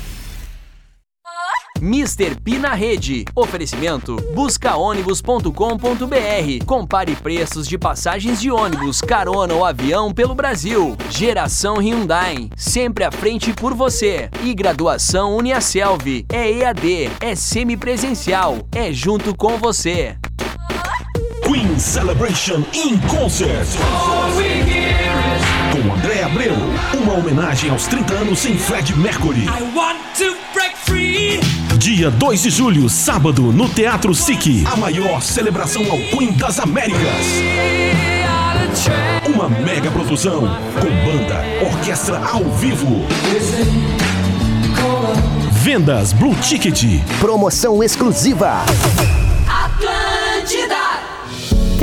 Mr. 1.83 2.35
P 2.41 2.57
na 2.57 2.73
rede. 2.73 3.25
Oferecimento 3.35 4.15
buscaônibus.com.br. 4.33 6.65
Compare 6.65 7.13
preços 7.17 7.67
de 7.67 7.77
passagens 7.77 8.39
de 8.39 8.49
ônibus, 8.49 9.01
carona 9.01 9.53
ou 9.53 9.65
avião 9.65 10.13
pelo 10.13 10.33
Brasil. 10.33 10.95
Geração 11.09 11.81
Hyundai. 11.81 12.49
Sempre 12.55 13.03
à 13.03 13.11
frente 13.11 13.51
por 13.51 13.73
você. 13.73 14.29
E 14.41 14.53
graduação 14.53 15.35
Uniaselv. 15.35 16.25
É 16.29 16.49
EAD, 16.49 17.11
é 17.19 17.35
semipresencial, 17.35 18.65
é 18.73 18.93
junto 18.93 19.35
com 19.35 19.57
você. 19.57 20.15
Queen 21.45 21.77
Celebration 21.77 22.63
in 22.73 22.97
Concert. 23.09 23.67
Com 25.73 25.93
André 25.93 26.23
Abreu. 26.23 26.55
Uma 26.93 27.15
homenagem 27.15 27.69
aos 27.69 27.87
30 27.87 28.13
anos 28.13 28.39
sem 28.39 28.57
Fred 28.57 28.97
Mercury. 28.97 29.45
Dia 31.83 32.09
2 32.09 32.43
de 32.43 32.49
julho, 32.49 32.87
sábado, 32.87 33.51
no 33.51 33.67
Teatro 33.67 34.15
SIC. 34.15 34.63
A 34.71 34.77
maior 34.77 35.21
celebração 35.21 35.83
ao 35.91 35.97
Queen 35.97 36.31
das 36.31 36.57
Américas. 36.57 37.01
Uma 39.27 39.49
mega 39.49 39.91
produção 39.91 40.39
com 40.79 40.89
banda, 41.05 41.43
orquestra 41.61 42.19
ao 42.19 42.45
vivo. 42.51 43.05
Vendas 45.51 46.13
Blue 46.13 46.33
Ticket. 46.35 46.85
Promoção 47.19 47.83
exclusiva. 47.83 48.63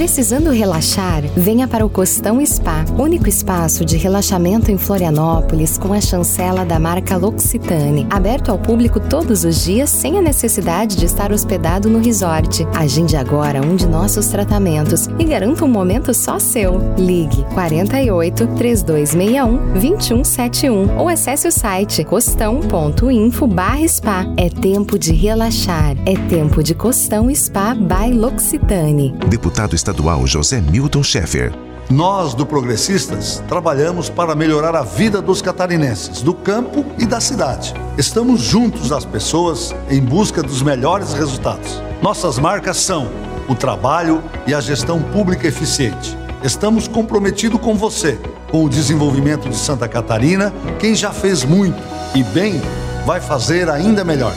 Precisando 0.00 0.48
relaxar? 0.48 1.20
Venha 1.36 1.68
para 1.68 1.84
o 1.84 1.90
Costão 1.90 2.40
Spa, 2.46 2.86
único 2.98 3.28
espaço 3.28 3.84
de 3.84 3.98
relaxamento 3.98 4.70
em 4.70 4.78
Florianópolis 4.78 5.76
com 5.76 5.92
a 5.92 6.00
chancela 6.00 6.64
da 6.64 6.78
marca 6.78 7.18
L'Occitane, 7.18 8.06
aberto 8.08 8.50
ao 8.50 8.58
público 8.58 8.98
todos 8.98 9.44
os 9.44 9.62
dias 9.62 9.90
sem 9.90 10.16
a 10.16 10.22
necessidade 10.22 10.96
de 10.96 11.04
estar 11.04 11.30
hospedado 11.30 11.90
no 11.90 12.00
resort. 12.00 12.66
Agende 12.74 13.14
agora 13.14 13.60
um 13.60 13.76
de 13.76 13.86
nossos 13.86 14.28
tratamentos 14.28 15.06
e 15.18 15.24
garanta 15.24 15.66
um 15.66 15.68
momento 15.68 16.14
só 16.14 16.38
seu. 16.38 16.80
Ligue 16.96 17.44
48 17.52 18.46
3261 18.56 19.74
2171 19.74 20.98
ou 20.98 21.10
acesse 21.10 21.46
o 21.46 21.52
site 21.52 22.04
costão.info/spa. 22.04 24.24
É 24.38 24.48
tempo 24.48 24.98
de 24.98 25.12
relaxar, 25.12 25.94
é 26.06 26.14
tempo 26.30 26.62
de 26.62 26.74
Costão 26.74 27.28
Spa 27.34 27.74
by 27.74 28.14
L'Occitane. 28.14 29.14
Deputado 29.28 29.76
estadual 29.90 30.26
José 30.26 30.60
Milton 30.60 31.02
Schaeffer. 31.02 31.52
Nós, 31.90 32.34
do 32.34 32.46
Progressistas, 32.46 33.42
trabalhamos 33.48 34.08
para 34.08 34.36
melhorar 34.36 34.76
a 34.76 34.82
vida 34.82 35.20
dos 35.20 35.42
catarinenses, 35.42 36.22
do 36.22 36.32
campo 36.32 36.86
e 36.96 37.04
da 37.04 37.20
cidade. 37.20 37.74
Estamos 37.98 38.40
juntos 38.40 38.92
às 38.92 39.04
pessoas 39.04 39.74
em 39.90 40.00
busca 40.00 40.42
dos 40.42 40.62
melhores 40.62 41.12
resultados. 41.12 41.82
Nossas 42.00 42.38
marcas 42.38 42.76
são 42.76 43.10
o 43.48 43.54
trabalho 43.56 44.22
e 44.46 44.54
a 44.54 44.60
gestão 44.60 45.02
pública 45.02 45.48
eficiente. 45.48 46.16
Estamos 46.44 46.86
comprometidos 46.86 47.60
com 47.60 47.74
você, 47.74 48.16
com 48.52 48.64
o 48.64 48.68
desenvolvimento 48.68 49.48
de 49.48 49.56
Santa 49.56 49.88
Catarina, 49.88 50.54
quem 50.78 50.94
já 50.94 51.10
fez 51.10 51.44
muito 51.44 51.82
e 52.14 52.22
bem, 52.22 52.62
vai 53.04 53.20
fazer 53.20 53.68
ainda 53.68 54.04
melhor. 54.04 54.32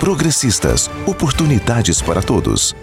Progressistas, 0.00 0.90
oportunidades 1.06 2.00
para 2.00 2.22
todos. 2.22 2.74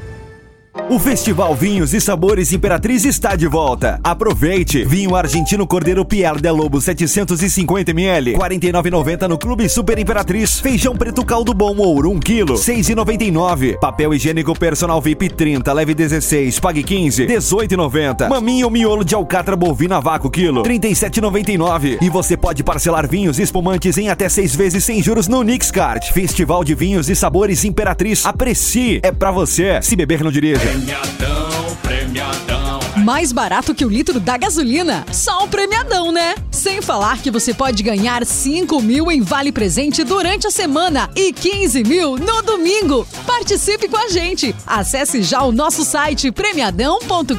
O 0.90 1.00
Festival 1.00 1.56
Vinhos 1.56 1.94
e 1.94 2.02
Sabores 2.02 2.52
Imperatriz 2.52 3.06
está 3.06 3.34
de 3.38 3.48
volta. 3.48 3.98
Aproveite! 4.04 4.84
Vinho 4.84 5.16
argentino 5.16 5.66
Cordeiro 5.66 6.04
Pierre 6.04 6.42
de 6.42 6.52
Lobo 6.52 6.80
750ml, 6.80 8.38
49,90 8.38 9.28
no 9.30 9.38
Clube 9.38 9.70
Super 9.70 9.98
Imperatriz. 9.98 10.60
Feijão 10.60 10.94
preto 10.94 11.24
caldo 11.24 11.54
bom 11.54 11.78
ouro 11.78 12.12
1 12.12 12.20
kg, 12.20 12.54
6,99. 12.56 13.80
Papel 13.80 14.14
higiênico 14.14 14.54
personal 14.54 15.02
VIP 15.02 15.30
30, 15.30 15.72
leve 15.72 15.94
16, 15.94 16.60
pague 16.60 16.84
15, 16.84 17.26
18,90. 17.26 18.28
Maminho 18.28 18.70
miolo 18.70 19.06
de 19.06 19.16
alcatra 19.16 19.56
bovina 19.56 20.02
vácuo 20.02 20.30
quilo, 20.30 20.62
37,99. 20.62 22.00
E 22.02 22.10
você 22.10 22.36
pode 22.36 22.66
parcelar 22.66 23.08
vinhos 23.08 23.40
e 23.40 23.44
espumantes 23.44 23.98
em 23.98 24.10
até 24.10 24.28
seis 24.28 24.54
vezes 24.54 24.84
sem 24.84 25.02
juros 25.02 25.30
no 25.30 25.42
Nixcart. 25.42 26.12
Festival 26.12 26.66
de 26.66 26.76
Vinhos 26.76 27.10
e 27.10 27.16
Sabores 27.16 27.64
Imperatriz. 27.64 28.26
Aprecie! 28.26 29.00
É 29.02 29.12
pra 29.12 29.32
você. 29.32 29.82
Se 29.82 29.96
beber, 29.96 30.22
não 30.22 30.32
dirija. 30.32 30.65
Premiadão, 30.66 31.78
premiadão. 31.84 32.80
Mais 32.98 33.32
barato 33.32 33.76
que 33.76 33.86
o 33.86 33.90
litro 33.90 34.20
da 34.20 34.36
gasolina? 34.36 35.06
Só 35.14 35.44
um 35.44 35.48
premiadão, 35.48 36.12
né? 36.12 36.34
Sem 36.50 36.82
falar 36.82 37.20
que 37.20 37.30
você 37.30 37.54
pode 37.54 37.84
ganhar 37.84 38.26
5 38.26 38.82
mil 38.82 39.12
em 39.12 39.22
vale 39.22 39.52
presente 39.52 40.04
durante 40.04 40.48
a 40.48 40.52
semana 40.52 41.08
e 41.16 41.32
15 41.32 41.84
mil 41.84 42.18
no 42.18 42.42
domingo. 42.42 43.08
Participe 43.28 43.88
com 43.88 43.98
a 43.98 44.10
gente. 44.10 44.56
Acesse 44.66 45.22
já 45.22 45.44
o 45.44 45.52
nosso 45.52 45.86
site 45.86 46.32
premiadão.com.br 46.32 47.36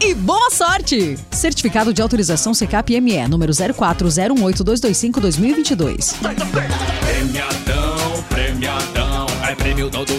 e 0.00 0.14
boa 0.14 0.50
sorte! 0.52 1.18
Certificado 1.32 1.92
de 1.92 2.00
autorização 2.00 2.54
CCAP-ME, 2.54 3.26
número 3.26 3.52
04018225-2022. 3.52 6.14
Premiadão, 6.20 8.22
premiadão. 8.28 9.26
É 9.48 9.54
prêmio 9.54 9.88
é 9.88 10.15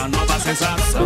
a 0.00 0.08
nova 0.08 0.38
sensação. 0.38 1.04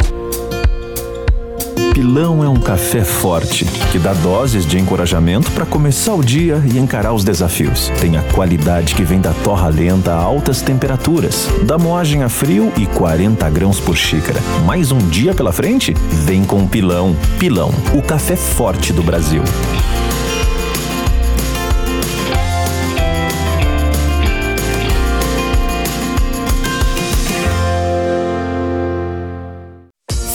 Pilão 1.92 2.44
é 2.44 2.48
um 2.48 2.56
café 2.56 3.02
forte 3.02 3.64
que 3.90 3.98
dá 3.98 4.12
doses 4.14 4.64
de 4.64 4.78
encorajamento 4.78 5.50
para 5.50 5.66
começar 5.66 6.14
o 6.14 6.22
dia 6.22 6.62
e 6.72 6.78
encarar 6.78 7.12
os 7.12 7.24
desafios. 7.24 7.88
Tem 8.00 8.16
a 8.16 8.22
qualidade 8.22 8.94
que 8.94 9.02
vem 9.02 9.20
da 9.20 9.32
torra 9.32 9.68
lenta 9.68 10.12
a 10.12 10.16
altas 10.16 10.62
temperaturas, 10.62 11.48
da 11.66 11.76
moagem 11.76 12.22
a 12.22 12.28
frio 12.28 12.72
e 12.76 12.86
40 12.86 13.48
grãos 13.50 13.80
por 13.80 13.96
xícara. 13.96 14.40
Mais 14.64 14.92
um 14.92 14.98
dia 15.08 15.34
pela 15.34 15.52
frente? 15.52 15.92
Vem 16.24 16.44
com 16.44 16.66
Pilão. 16.66 17.16
Pilão, 17.38 17.72
o 17.94 18.02
café 18.02 18.36
forte 18.36 18.92
do 18.92 19.02
Brasil. 19.02 19.42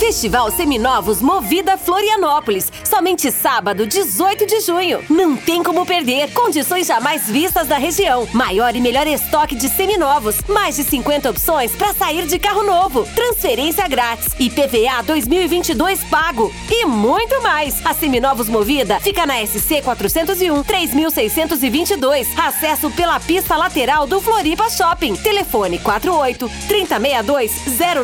Festival 0.09 0.49
Seminovos 0.49 1.21
Movida 1.21 1.77
Florianópolis. 1.77 2.71
Somente 2.83 3.31
sábado, 3.31 3.85
18 3.85 4.47
de 4.47 4.59
junho. 4.61 5.03
Não 5.07 5.37
tem 5.37 5.61
como 5.61 5.85
perder. 5.85 6.33
Condições 6.33 6.87
jamais 6.87 7.27
vistas 7.27 7.67
da 7.67 7.77
região. 7.77 8.27
Maior 8.33 8.75
e 8.75 8.81
melhor 8.81 9.05
estoque 9.05 9.53
de 9.53 9.69
seminovos. 9.69 10.41
Mais 10.47 10.77
de 10.77 10.83
50 10.83 11.29
opções 11.29 11.73
para 11.73 11.93
sair 11.93 12.25
de 12.25 12.39
carro 12.39 12.63
novo. 12.63 13.07
Transferência 13.13 13.87
grátis. 13.87 14.33
IPVA 14.39 15.03
2022 15.05 16.03
pago. 16.05 16.51
E 16.71 16.87
muito 16.87 17.39
mais. 17.43 17.79
A 17.85 17.93
Seminovos 17.93 18.49
Movida 18.49 18.99
fica 18.99 19.27
na 19.27 19.45
SC 19.45 19.83
401 19.83 20.63
3622. 20.63 22.27
Acesso 22.35 22.89
pela 22.89 23.19
pista 23.19 23.55
lateral 23.55 24.07
do 24.07 24.19
Floripa 24.19 24.71
Shopping. 24.71 25.15
Telefone 25.17 25.77
48 25.77 26.49
3062 26.67 27.51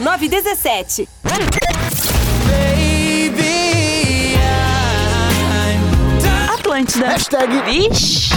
0917. 0.04 1.10
Atlântida. 6.76 7.08
Hashtag. 7.08 7.62
Vixe. 7.64 8.34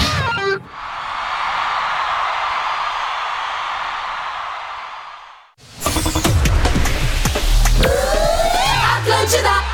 Atlântida. 8.97 9.65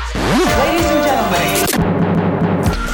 Ladies 0.57 0.89
and 0.89 1.03
gentlemen. 1.03 1.45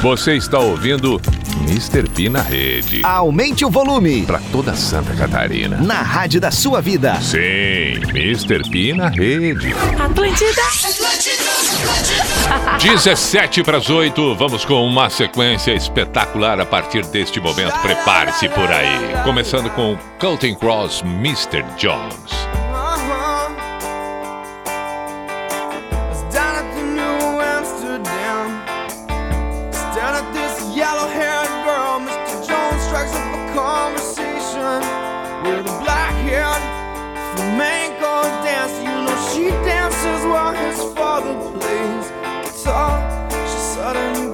Você 0.02 0.36
está 0.36 0.58
ouvindo 0.58 1.18
Mr. 1.62 2.06
P 2.10 2.28
na 2.28 2.42
rede. 2.42 3.00
Aumente 3.02 3.64
o 3.64 3.70
volume. 3.70 4.26
Para 4.26 4.40
toda 4.52 4.74
Santa 4.74 5.14
Catarina. 5.14 5.78
Na 5.78 6.02
rádio 6.02 6.38
da 6.38 6.50
sua 6.50 6.82
vida. 6.82 7.18
Sim, 7.22 7.94
Mr. 8.10 8.68
P 8.68 8.92
na 8.92 9.08
rede. 9.08 9.72
Atlântida. 9.98 10.62
17 12.78 13.62
para 13.62 13.78
as 13.78 13.88
8, 13.88 14.34
vamos 14.34 14.64
com 14.64 14.84
uma 14.84 15.08
sequência 15.08 15.72
espetacular 15.72 16.60
a 16.60 16.66
partir 16.66 17.04
deste 17.06 17.40
momento. 17.40 17.78
Prepare-se 17.80 18.48
por 18.48 18.70
aí. 18.70 19.22
Começando 19.24 19.70
com 19.70 19.96
Counting 20.18 20.54
Cross 20.54 21.02
Mr. 21.02 21.64
Jones. 21.76 22.52
dancer. 38.62 38.82
You 38.82 38.90
know 38.90 39.28
she 39.32 39.48
dances 39.66 40.24
while 40.26 40.54
his 40.54 40.78
father 40.94 41.34
plays 41.58 42.11
song, 42.62 43.28
she 43.28 43.58
suddenly 43.58 44.31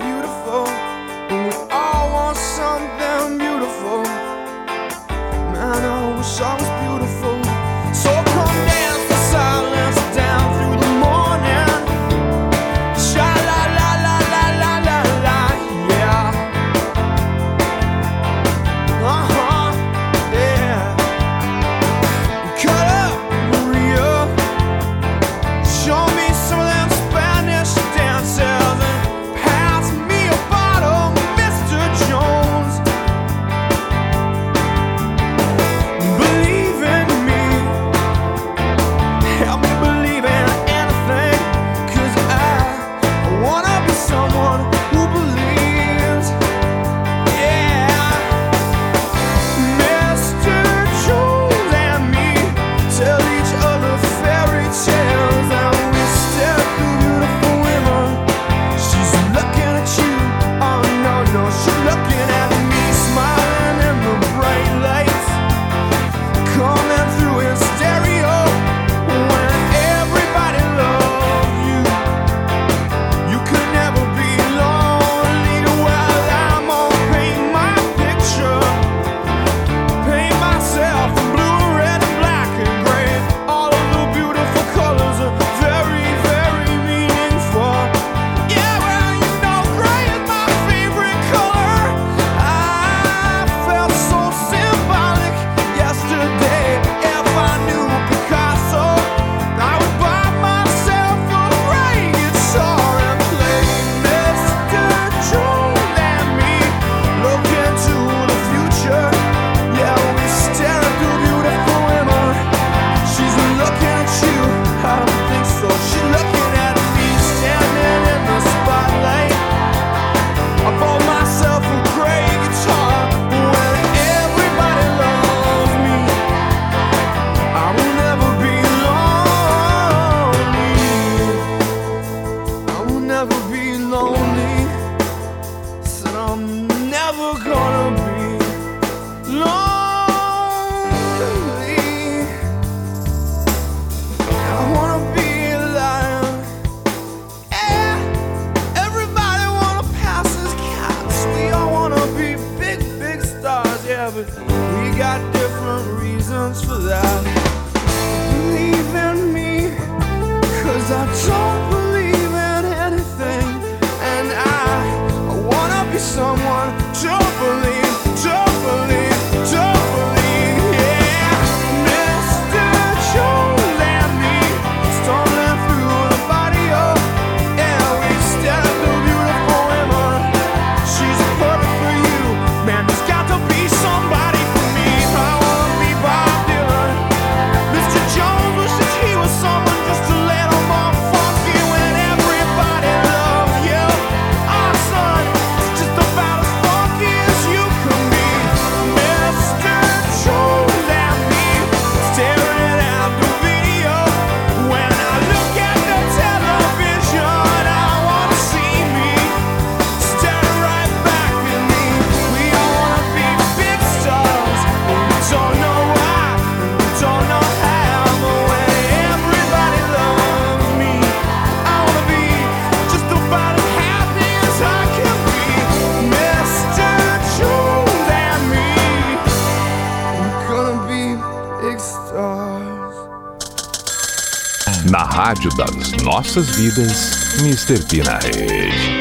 nossas 236.18 236.50
vidas, 236.56 237.12
Mr. 237.44 237.80
P 237.84 238.02
na 238.02 238.18
rede. 238.18 238.97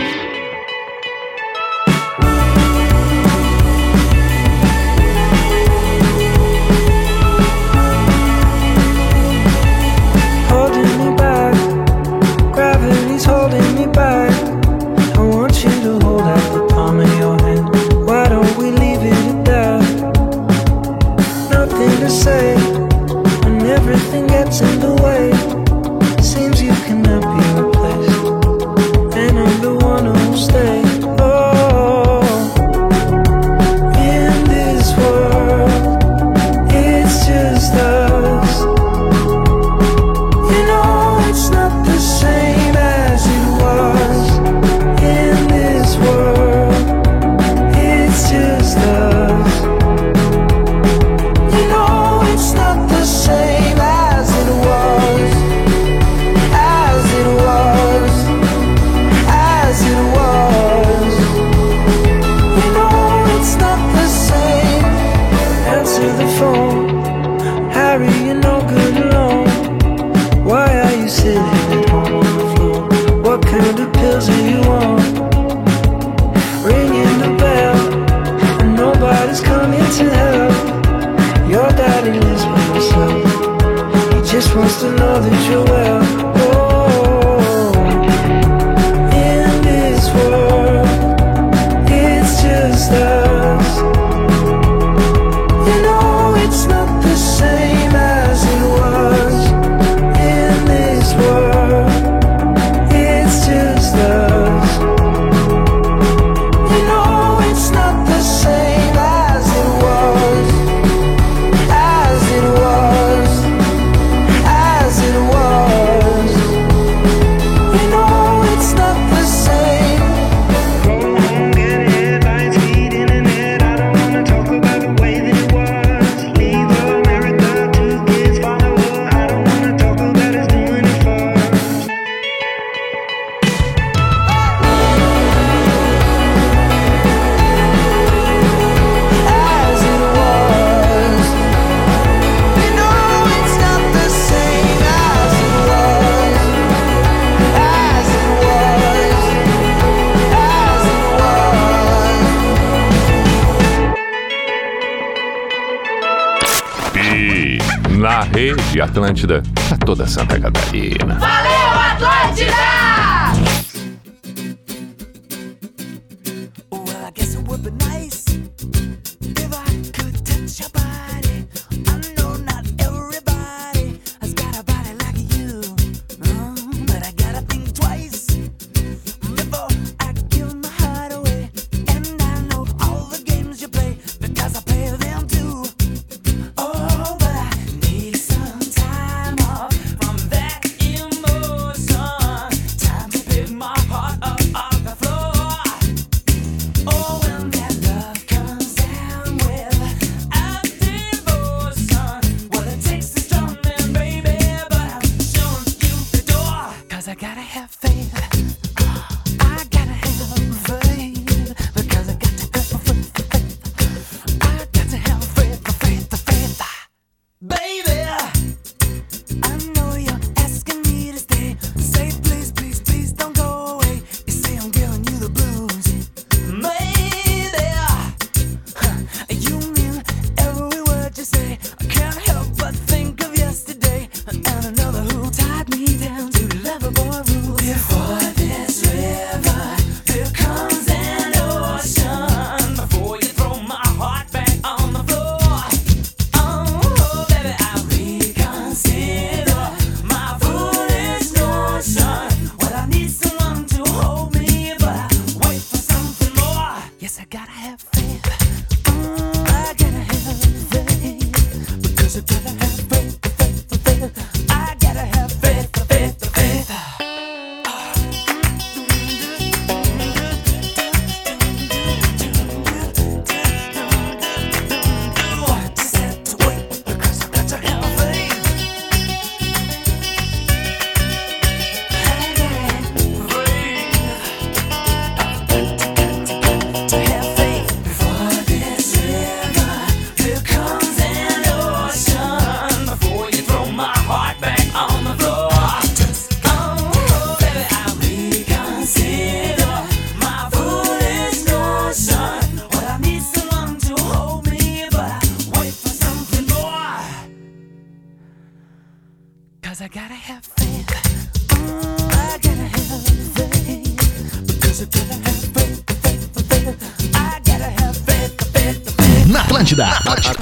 Atlântida, 158.82 159.44
pra 159.68 159.78
toda 159.78 160.08
Santa 160.08 160.40
Catarina. 160.40 161.16
Valeu, 161.16 161.80
Atlântida! 161.96 162.77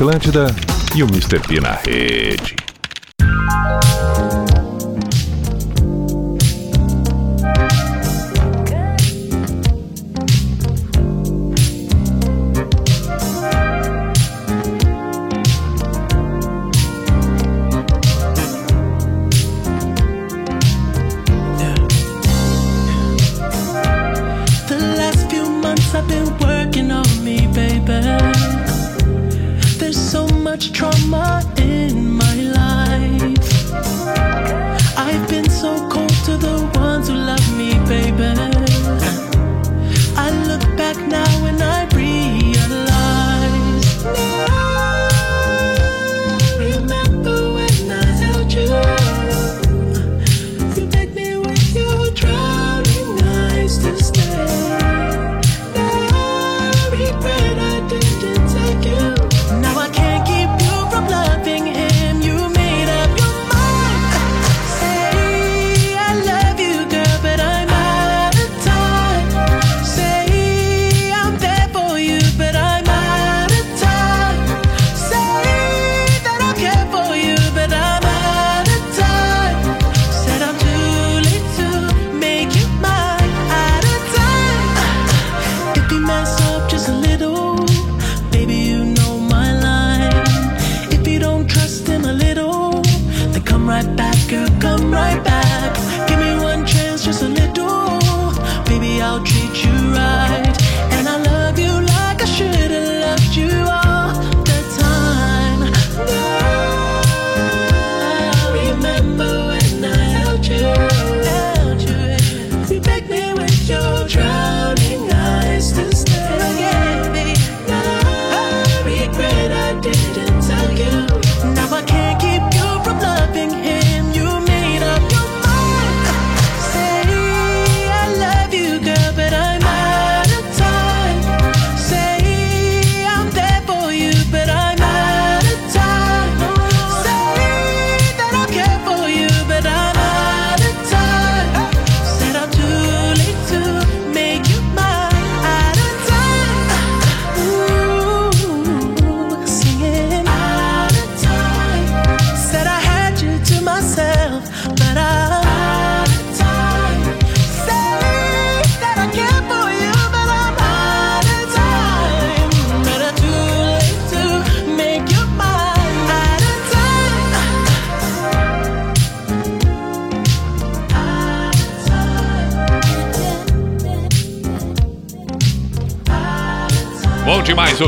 Atlântida 0.05 0.45
e 0.95 1.01
o 1.01 1.07
Mr. 1.07 1.39
P 1.39 1.59
na 1.59 1.73
rede. 1.83 2.64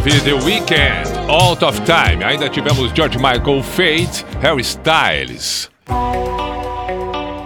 Ouvir 0.08 0.22
The 0.22 0.34
Weeknd, 0.34 1.30
Out 1.30 1.64
of 1.64 1.82
Time. 1.82 2.24
Ainda 2.24 2.48
tivemos 2.48 2.94
George 2.94 3.18
Michael, 3.18 3.62
Fate, 3.62 4.26
Harry 4.42 4.64
Styles. 4.64 5.70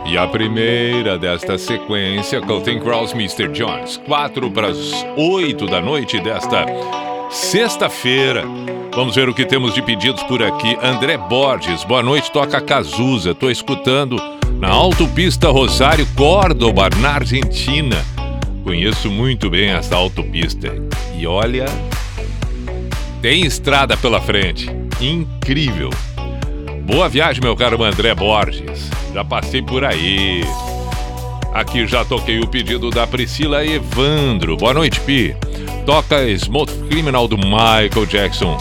E 0.06 0.18
a 0.18 0.28
primeira 0.28 1.18
desta 1.18 1.58
sequência, 1.58 2.40
Counting 2.42 2.80
Cross, 2.80 3.14
Mr. 3.14 3.48
Jones. 3.48 3.98
4 4.06 4.52
para 4.52 4.68
as 4.68 4.78
8 5.18 5.66
da 5.66 5.82
noite 5.82 6.20
desta 6.20 6.66
sexta-feira. 7.32 8.44
Vamos 8.94 9.16
ver 9.16 9.28
o 9.28 9.34
que 9.34 9.46
temos 9.46 9.74
de 9.74 9.82
pedidos 9.82 10.22
por 10.24 10.44
aqui. 10.44 10.78
André 10.84 11.18
Borges, 11.18 11.84
boa 11.84 12.04
noite, 12.04 12.32
toca 12.32 12.62
Cazuza. 12.62 13.34
Tô 13.34 13.50
escutando 13.50 14.18
na 14.60 14.70
autopista 14.70 15.50
Rosário 15.50 16.06
Córdoba, 16.16 16.90
na 17.00 17.14
Argentina. 17.14 18.06
Conheço 18.64 19.10
muito 19.10 19.50
bem 19.50 19.70
essa 19.70 19.96
autopista. 19.96 20.72
E 21.18 21.26
olha, 21.26 21.66
tem 23.22 23.46
estrada 23.46 23.96
pela 23.96 24.20
frente. 24.20 24.68
Incrível. 25.00 25.92
Boa 26.84 27.08
viagem, 27.08 27.42
meu 27.42 27.56
caro 27.56 27.84
André 27.84 28.16
Borges. 28.16 28.90
Já 29.14 29.24
passei 29.24 29.62
por 29.62 29.86
aí. 29.86 30.44
Aqui 31.54 31.86
já 31.86 32.04
toquei 32.04 32.40
o 32.40 32.48
pedido 32.48 32.90
da 32.90 33.06
Priscila 33.06 33.64
Evandro. 33.64 34.58
Boa 34.58 34.74
noite, 34.74 35.00
Pi. 35.02 35.36
Toca 35.86 36.28
Smooth 36.30 36.72
Criminal 36.90 37.28
do 37.28 37.38
Michael 37.38 38.06
Jackson. 38.08 38.58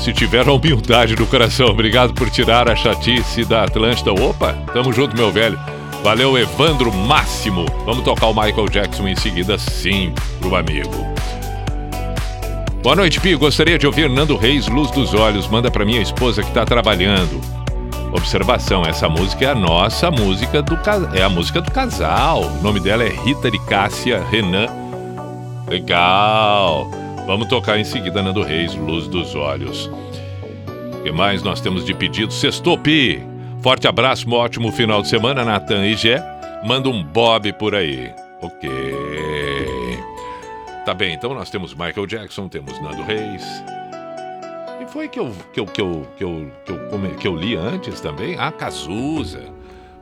Se 0.00 0.12
tiver 0.12 0.46
a 0.46 0.52
humildade 0.52 1.14
do 1.14 1.26
coração, 1.26 1.68
obrigado 1.68 2.14
por 2.14 2.28
tirar 2.28 2.68
a 2.68 2.74
chatice 2.74 3.44
da 3.44 3.64
Atlântida. 3.64 4.12
Opa, 4.12 4.54
tamo 4.72 4.92
junto, 4.92 5.16
meu 5.16 5.30
velho. 5.30 5.58
Valeu, 6.02 6.36
Evandro 6.36 6.92
Máximo. 6.92 7.64
Vamos 7.84 8.04
tocar 8.04 8.26
o 8.26 8.34
Michael 8.34 8.68
Jackson 8.68 9.08
em 9.08 9.16
seguida, 9.16 9.56
sim, 9.58 10.12
pro 10.40 10.56
amigo. 10.56 11.15
Boa 12.86 12.94
noite, 12.94 13.20
Pi. 13.20 13.34
Gostaria 13.34 13.76
de 13.76 13.84
ouvir 13.84 14.08
Nando 14.08 14.36
Reis, 14.36 14.68
Luz 14.68 14.92
dos 14.92 15.12
Olhos. 15.12 15.48
Manda 15.48 15.68
pra 15.72 15.84
minha 15.84 16.00
esposa 16.00 16.40
que 16.40 16.52
tá 16.52 16.64
trabalhando. 16.64 17.40
Observação, 18.12 18.82
essa 18.82 19.08
música 19.08 19.44
é 19.44 19.48
a 19.48 19.56
nossa 19.56 20.08
música 20.08 20.62
do. 20.62 20.78
É 21.12 21.24
a 21.24 21.28
música 21.28 21.60
do 21.60 21.68
casal. 21.72 22.44
O 22.44 22.62
nome 22.62 22.78
dela 22.78 23.02
é 23.02 23.08
Rita 23.08 23.50
de 23.50 23.58
Cássia 23.66 24.22
Renan. 24.30 24.68
Legal. 25.68 26.88
Vamos 27.26 27.48
tocar 27.48 27.76
em 27.76 27.82
seguida 27.82 28.22
Nando 28.22 28.44
Reis, 28.44 28.76
Luz 28.76 29.08
dos 29.08 29.34
Olhos. 29.34 29.90
O 30.94 31.02
que 31.02 31.10
mais 31.10 31.42
nós 31.42 31.60
temos 31.60 31.84
de 31.84 31.92
pedido? 31.92 32.32
Sextou, 32.32 32.78
Pi. 32.78 33.20
Forte 33.62 33.88
abraço, 33.88 34.30
um 34.30 34.34
ótimo 34.34 34.70
final 34.70 35.02
de 35.02 35.08
semana, 35.08 35.44
Natan 35.44 35.84
e 35.84 35.96
Gé. 35.96 36.22
Manda 36.64 36.88
um 36.88 37.02
Bob 37.02 37.52
por 37.54 37.74
aí. 37.74 38.12
Ok. 38.40 38.70
Tá 40.86 40.94
bem, 40.94 41.14
então 41.14 41.34
nós 41.34 41.50
temos 41.50 41.74
Michael 41.74 42.06
Jackson, 42.06 42.46
temos 42.46 42.80
Nando 42.80 43.02
Reis. 43.02 43.42
E 44.80 44.86
foi 44.86 45.08
que 45.08 45.18
eu, 45.18 45.34
que 45.52 45.58
eu, 45.58 45.66
que 45.66 45.82
eu, 45.82 46.06
que 46.16 46.22
eu, 46.22 46.52
que 46.64 46.70
eu, 46.72 47.16
que 47.18 47.26
eu 47.26 47.34
li 47.34 47.56
antes 47.56 48.00
também? 48.00 48.36
Ah, 48.38 48.52
Cazuza. 48.52 49.42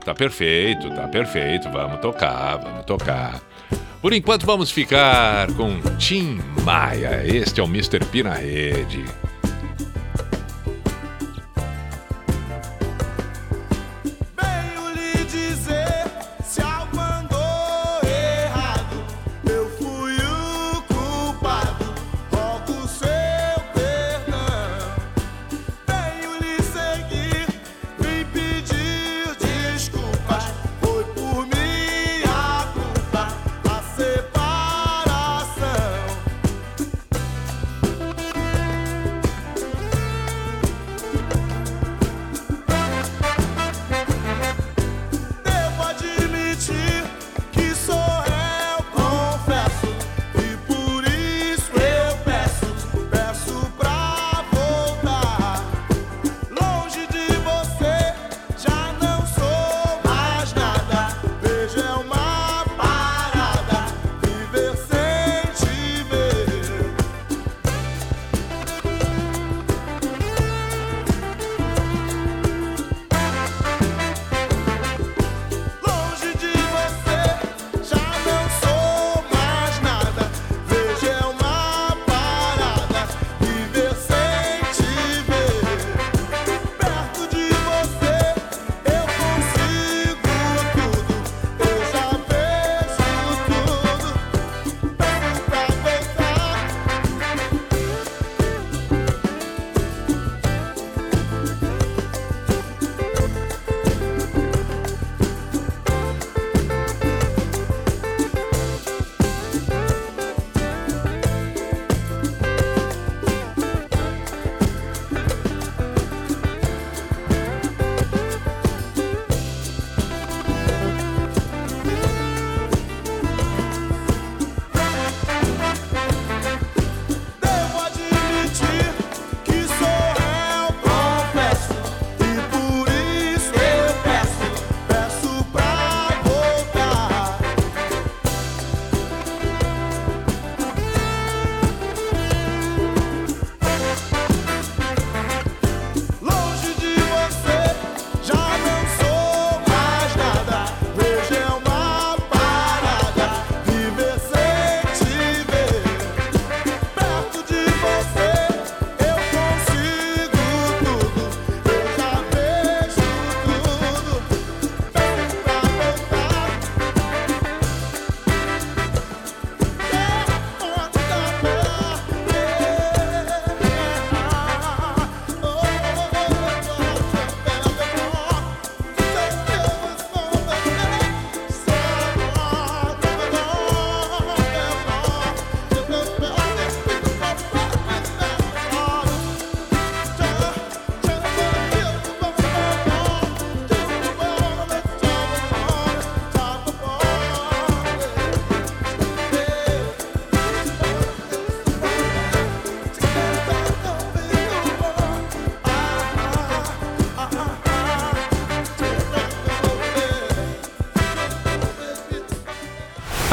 Tá 0.04 0.14
perfeito, 0.14 0.90
tá 0.90 1.08
perfeito. 1.08 1.70
Vamos 1.70 2.00
tocar, 2.00 2.58
vamos 2.58 2.84
tocar. 2.84 3.40
Por 4.02 4.12
enquanto 4.12 4.44
vamos 4.44 4.70
ficar 4.70 5.50
com 5.54 5.80
Tim 5.96 6.38
Maia. 6.62 7.26
Este 7.26 7.62
é 7.62 7.64
o 7.64 7.66
Mr. 7.66 8.04
P 8.04 8.22
na 8.22 8.34
rede. 8.34 9.06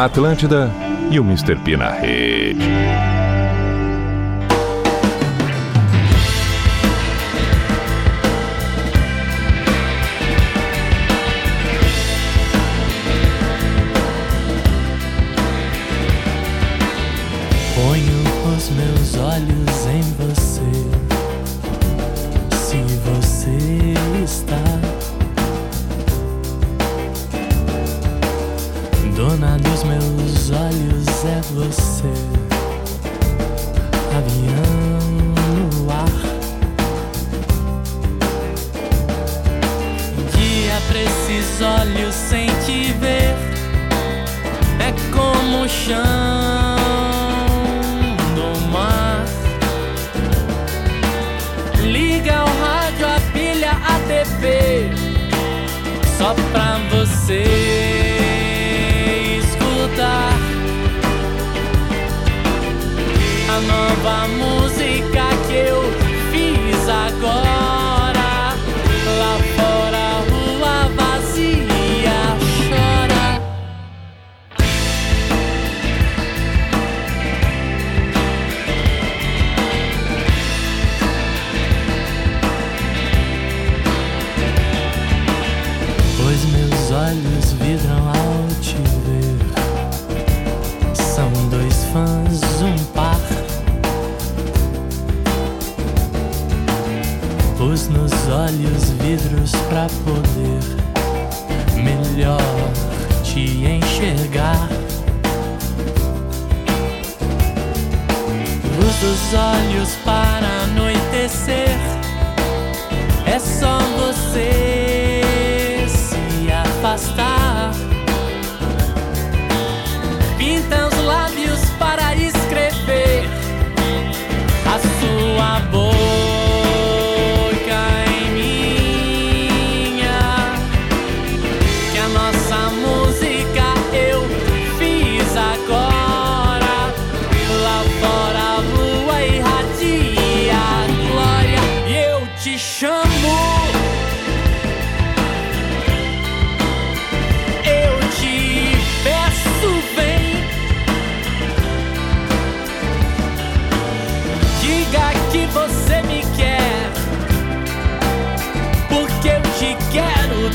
Atlântida 0.03 0.67
e 1.11 1.19
o 1.19 1.23
Mr. 1.23 1.55
P 1.63 1.77
na 1.77 1.91
rede. 1.91 3.10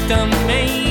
também. 0.09 0.87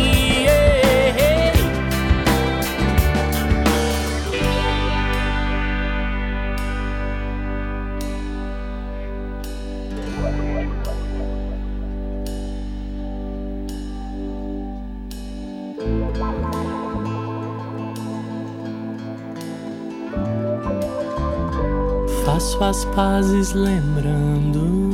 Faço 22.25 22.63
as 22.63 22.85
pazes 22.85 23.53
lembrando. 23.53 24.84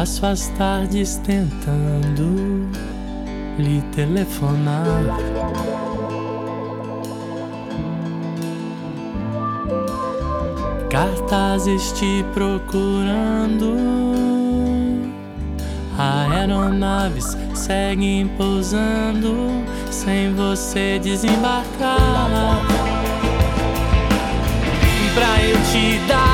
Passo 0.00 0.24
as 0.24 0.48
tardes 0.56 1.16
tentando 1.16 2.70
lhe 3.58 3.82
telefonar. 3.94 5.04
Cartazes 10.88 11.92
te 11.92 12.24
procurando. 12.32 13.76
Aeronaves 15.98 17.36
seguem 17.54 18.26
pousando 18.38 19.36
sem 19.90 20.32
você 20.32 20.98
desembarcar. 20.98 22.62
Pra 25.14 25.42
eu 25.44 25.56
te 25.70 25.98
dar 26.08 26.29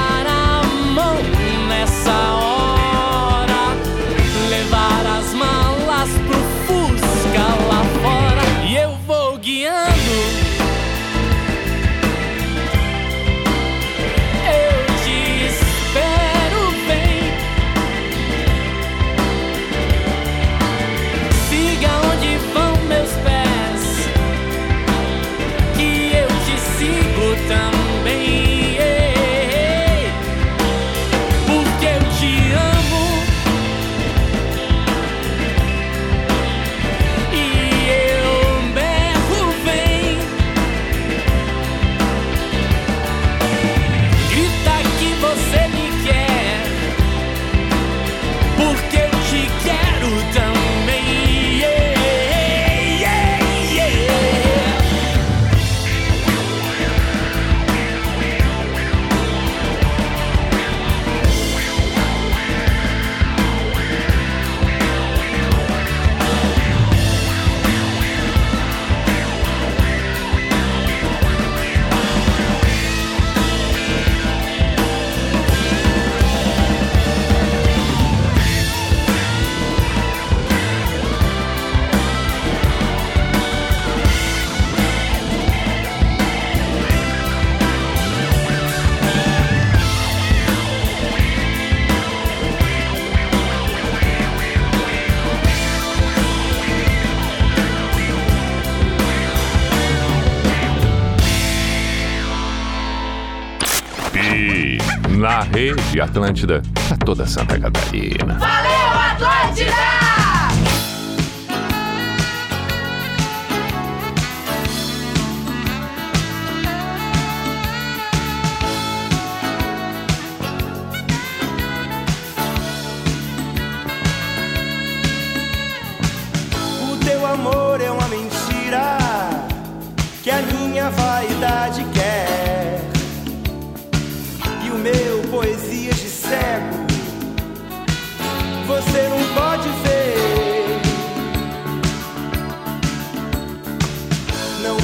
Atlântida, 106.00 106.62
pra 106.88 106.96
toda 106.98 107.26
Santa 107.26 107.58
Catarina. 107.58 108.34
Valeu, 108.38 109.00
Atlântida! 109.12 110.05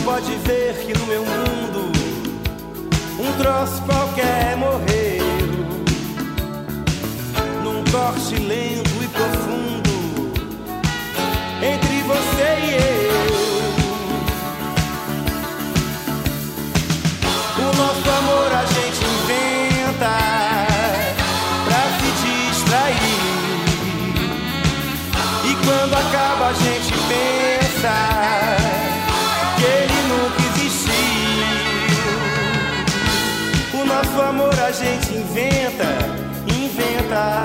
Pode 0.05 0.34
ver 0.36 0.74
que 0.84 0.92
no 0.98 1.07
meu 1.07 1.24
mundo 1.24 1.92
um 3.18 3.32
troço 3.40 3.82
qualquer 3.82 4.57
morreu. 4.57 5.22
Num 7.62 7.84
corte 7.90 8.34
lento 8.36 8.90
e 9.03 9.09
profundo 9.09 10.32
entre 11.62 12.03
você 12.03 12.59
e 12.62 12.74
eu. 12.74 13.22
O 17.59 17.76
nosso 17.76 18.11
amor 18.11 18.53
a 18.53 18.64
gente 18.66 19.05
inventa 19.05 20.14
pra 21.64 21.82
se 21.98 22.09
distrair. 22.50 23.22
E 25.44 25.55
quando 25.64 25.94
acaba 25.94 26.48
a 26.48 26.53
gente 26.53 26.92
pensa 27.09 27.41
a 34.73 34.75
gente 34.75 35.12
inventa, 35.12 35.85
inventa. 36.49 37.45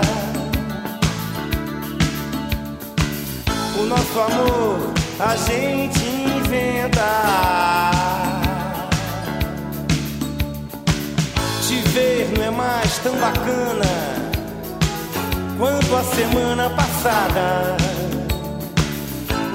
O 3.77 3.85
nosso 3.85 4.17
amor 4.17 4.93
a 5.19 5.35
gente 5.35 6.05
inventa. 6.37 7.91
Te 11.67 11.81
ver 11.89 12.31
não 12.33 12.45
é 12.45 12.49
mais 12.49 12.97
tão 12.99 13.13
bacana 13.17 13.83
quanto 15.57 15.95
a 15.97 16.03
semana 16.03 16.69
passada. 16.69 17.75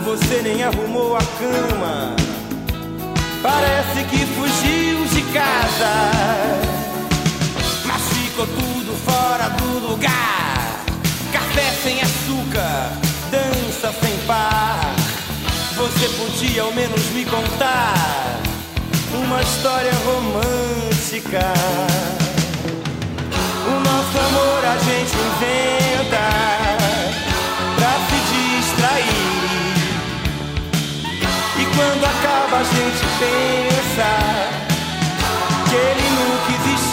Você 0.05 0.43
nem 0.43 0.63
arrumou 0.63 1.17
a 1.17 1.21
cama, 1.21 2.17
parece 3.43 4.05
que 4.11 4.27
fugiu 4.27 5.07
de 5.07 5.23
casa. 5.33 6.82
Ficou 8.33 8.47
tudo 8.47 8.97
fora 9.05 9.51
do 9.51 9.91
lugar. 9.91 10.87
Café 11.35 11.71
sem 11.83 12.01
açúcar, 12.01 12.91
dança 13.31 13.93
sem 14.01 14.17
par. 14.27 14.95
Você 15.77 16.09
podia 16.17 16.63
ao 16.63 16.73
menos 16.73 17.11
me 17.11 17.27
contar 17.27 18.41
uma 19.13 19.43
história 19.43 19.93
romântica. 20.07 21.43
O 23.67 23.81
nosso 23.81 24.19
amor 24.19 24.65
a 24.65 24.79
gente 24.79 25.13
inventa 25.13 26.25
pra 27.77 27.93
se 28.09 28.17
distrair. 28.33 29.43
E 31.59 31.65
quando 31.77 32.05
acaba 32.07 32.57
a 32.57 32.65
gente 32.65 33.05
pensa 33.21 34.09
que 35.69 35.75
ele 35.75 36.09
nunca 36.09 36.51
existiu. 36.67 36.92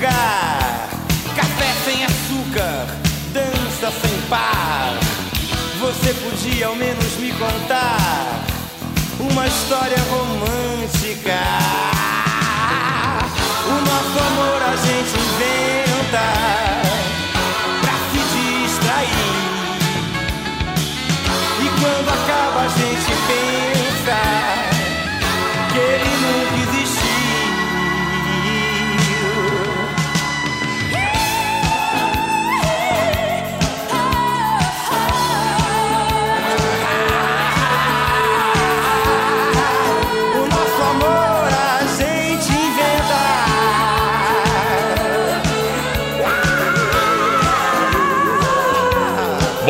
Lugar. 0.00 0.88
Café 1.36 1.74
sem 1.84 2.04
açúcar, 2.04 2.86
dança 3.34 3.92
sem 4.00 4.20
par. 4.30 4.98
Você 5.78 6.14
podia 6.14 6.66
ao 6.68 6.74
menos 6.74 7.16
me 7.18 7.30
contar 7.32 8.40
uma 9.18 9.46
história 9.46 9.98
romântica. 10.10 11.38
O 13.66 13.72
nosso 13.72 14.18
amor 14.26 14.62
a 14.62 14.76
gente 14.76 15.14
inventa 15.18 16.26
pra 17.82 17.94
se 18.10 18.20
distrair. 18.34 19.30
E 21.60 21.68
quando 21.78 22.08
acaba 22.08 22.60
a 22.62 22.68
gente 22.68 23.12
pensa 23.28 24.18
que 25.72 25.78
ele 25.78 26.16
nunca 26.16 26.39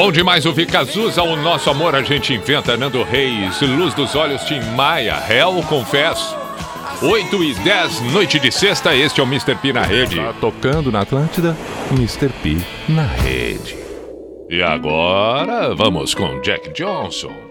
Bom 0.00 0.10
demais 0.10 0.46
ouvir 0.46 0.64
Cazuza, 0.64 1.22
o 1.22 1.36
nosso 1.36 1.68
amor 1.68 1.94
a 1.94 2.02
gente 2.02 2.32
inventa, 2.32 2.74
Nando 2.74 3.02
Reis, 3.02 3.60
Luz 3.60 3.92
dos 3.92 4.14
Olhos, 4.14 4.42
Tim 4.44 4.58
Maia, 4.74 5.16
Réu, 5.16 5.62
confesso. 5.68 6.34
8 7.02 7.44
e 7.44 7.52
10, 7.52 8.00
noite 8.10 8.40
de 8.40 8.50
sexta, 8.50 8.96
este 8.96 9.20
é 9.20 9.22
o 9.22 9.26
Mr. 9.26 9.54
P 9.56 9.74
na 9.74 9.82
rede. 9.82 10.16
Tá 10.16 10.32
tocando 10.40 10.90
na 10.90 11.00
Atlântida, 11.00 11.54
Mr. 11.90 12.30
P 12.42 12.56
na 12.88 13.04
rede. 13.04 13.76
E 14.48 14.62
agora, 14.62 15.74
vamos 15.74 16.14
com 16.14 16.40
Jack 16.40 16.72
Johnson. 16.72 17.49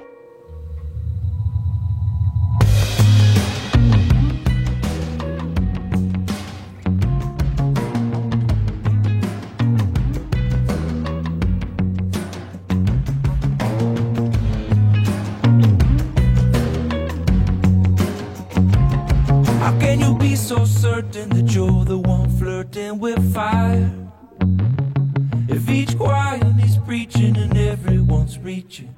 Reaching 28.69 28.93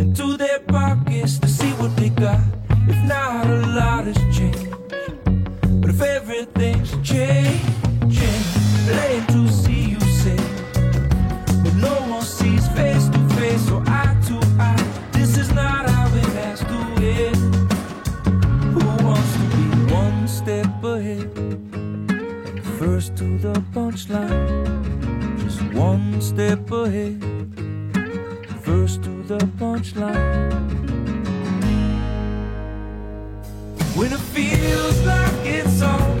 into 0.00 0.38
their 0.38 0.58
pockets 0.60 1.38
to 1.38 1.46
see 1.46 1.70
what 1.72 1.94
they 1.96 2.08
got, 2.08 2.40
if 2.88 2.96
not 3.04 3.46
a 3.46 3.58
lot 3.76 4.04
has 4.06 4.16
changed, 4.34 4.70
but 5.82 5.90
if 5.90 6.00
everything's 6.00 6.92
changing, 7.02 8.42
plain 8.88 9.22
to 9.26 9.48
see 9.52 9.90
you 9.90 10.00
say, 10.00 10.36
but 11.62 11.74
no 11.74 11.94
one 12.08 12.22
sees 12.22 12.66
face 12.68 13.08
to 13.10 13.18
face 13.36 13.70
or 13.70 13.82
eye 13.86 14.16
to 14.28 14.40
eye. 14.58 15.10
This 15.12 15.36
is 15.36 15.52
not 15.52 15.90
how 15.90 16.06
it 16.16 16.32
has 16.40 16.60
to 16.60 16.78
end. 17.04 17.36
Who 18.74 19.04
wants 19.04 19.32
to 19.34 19.44
be 19.56 19.92
one 19.92 20.26
step 20.26 20.82
ahead? 20.82 21.30
First 22.78 23.16
to 23.18 23.36
the 23.36 23.52
punchline, 23.74 25.42
just 25.42 25.62
one 25.74 26.18
step 26.22 26.70
ahead. 26.70 27.31
When 29.82 30.04
it 34.12 34.20
feels 34.32 35.04
like 35.04 35.44
it's 35.44 35.82
all 35.82 36.11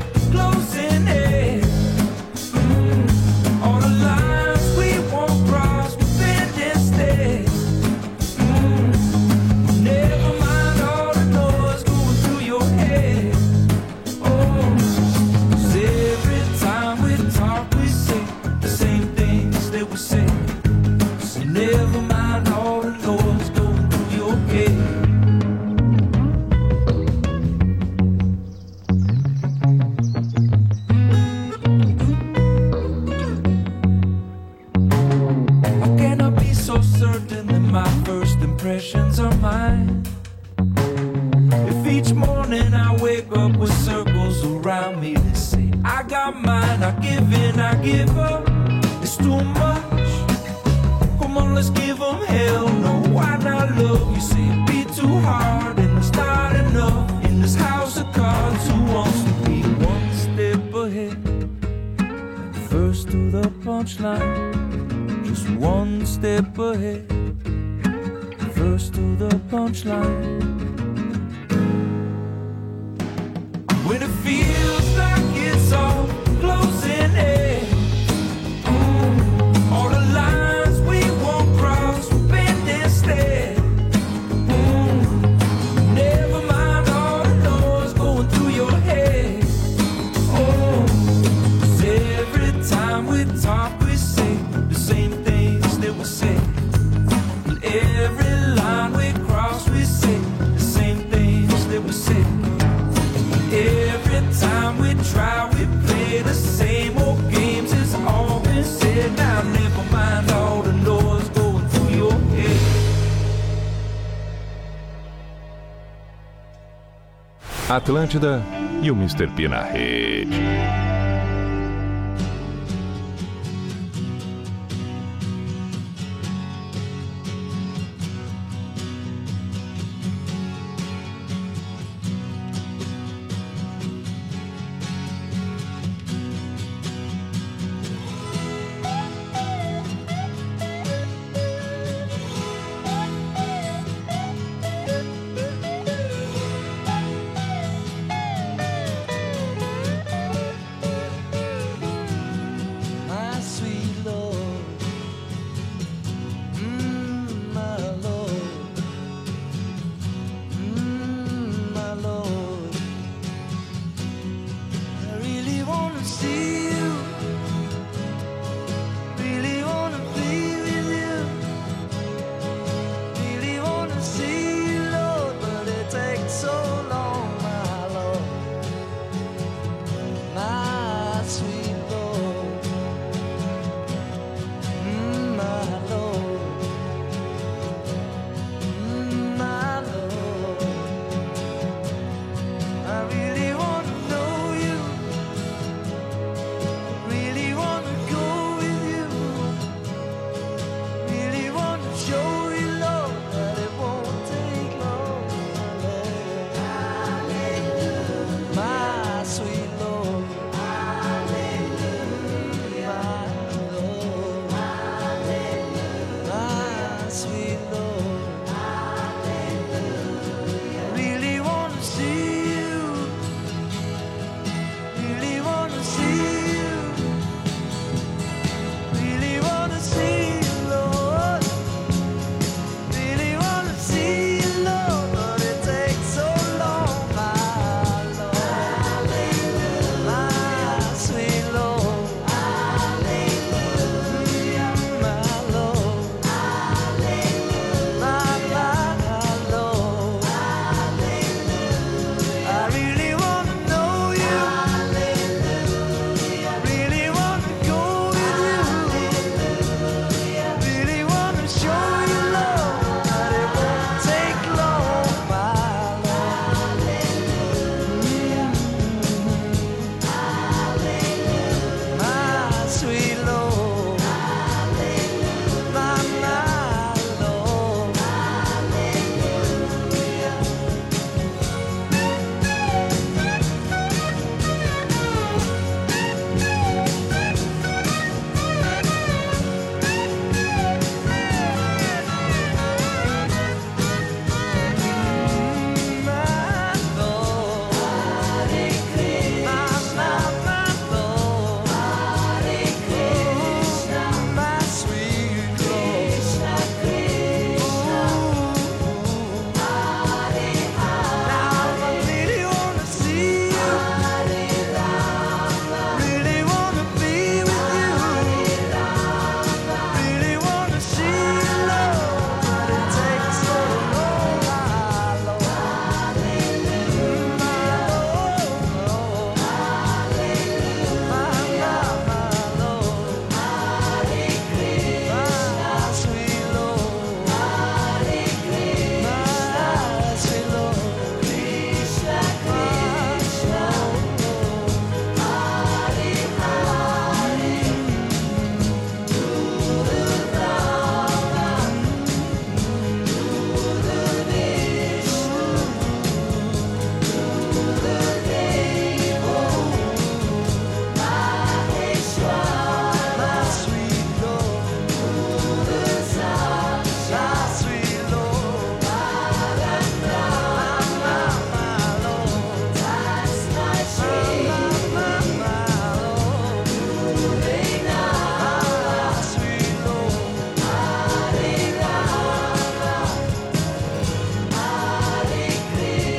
Atlântida 117.76 118.42
e 118.82 118.90
o 118.90 118.94
Mr. 118.94 119.28
P 119.28 119.48
na 119.48 119.62
rede. 119.62 120.81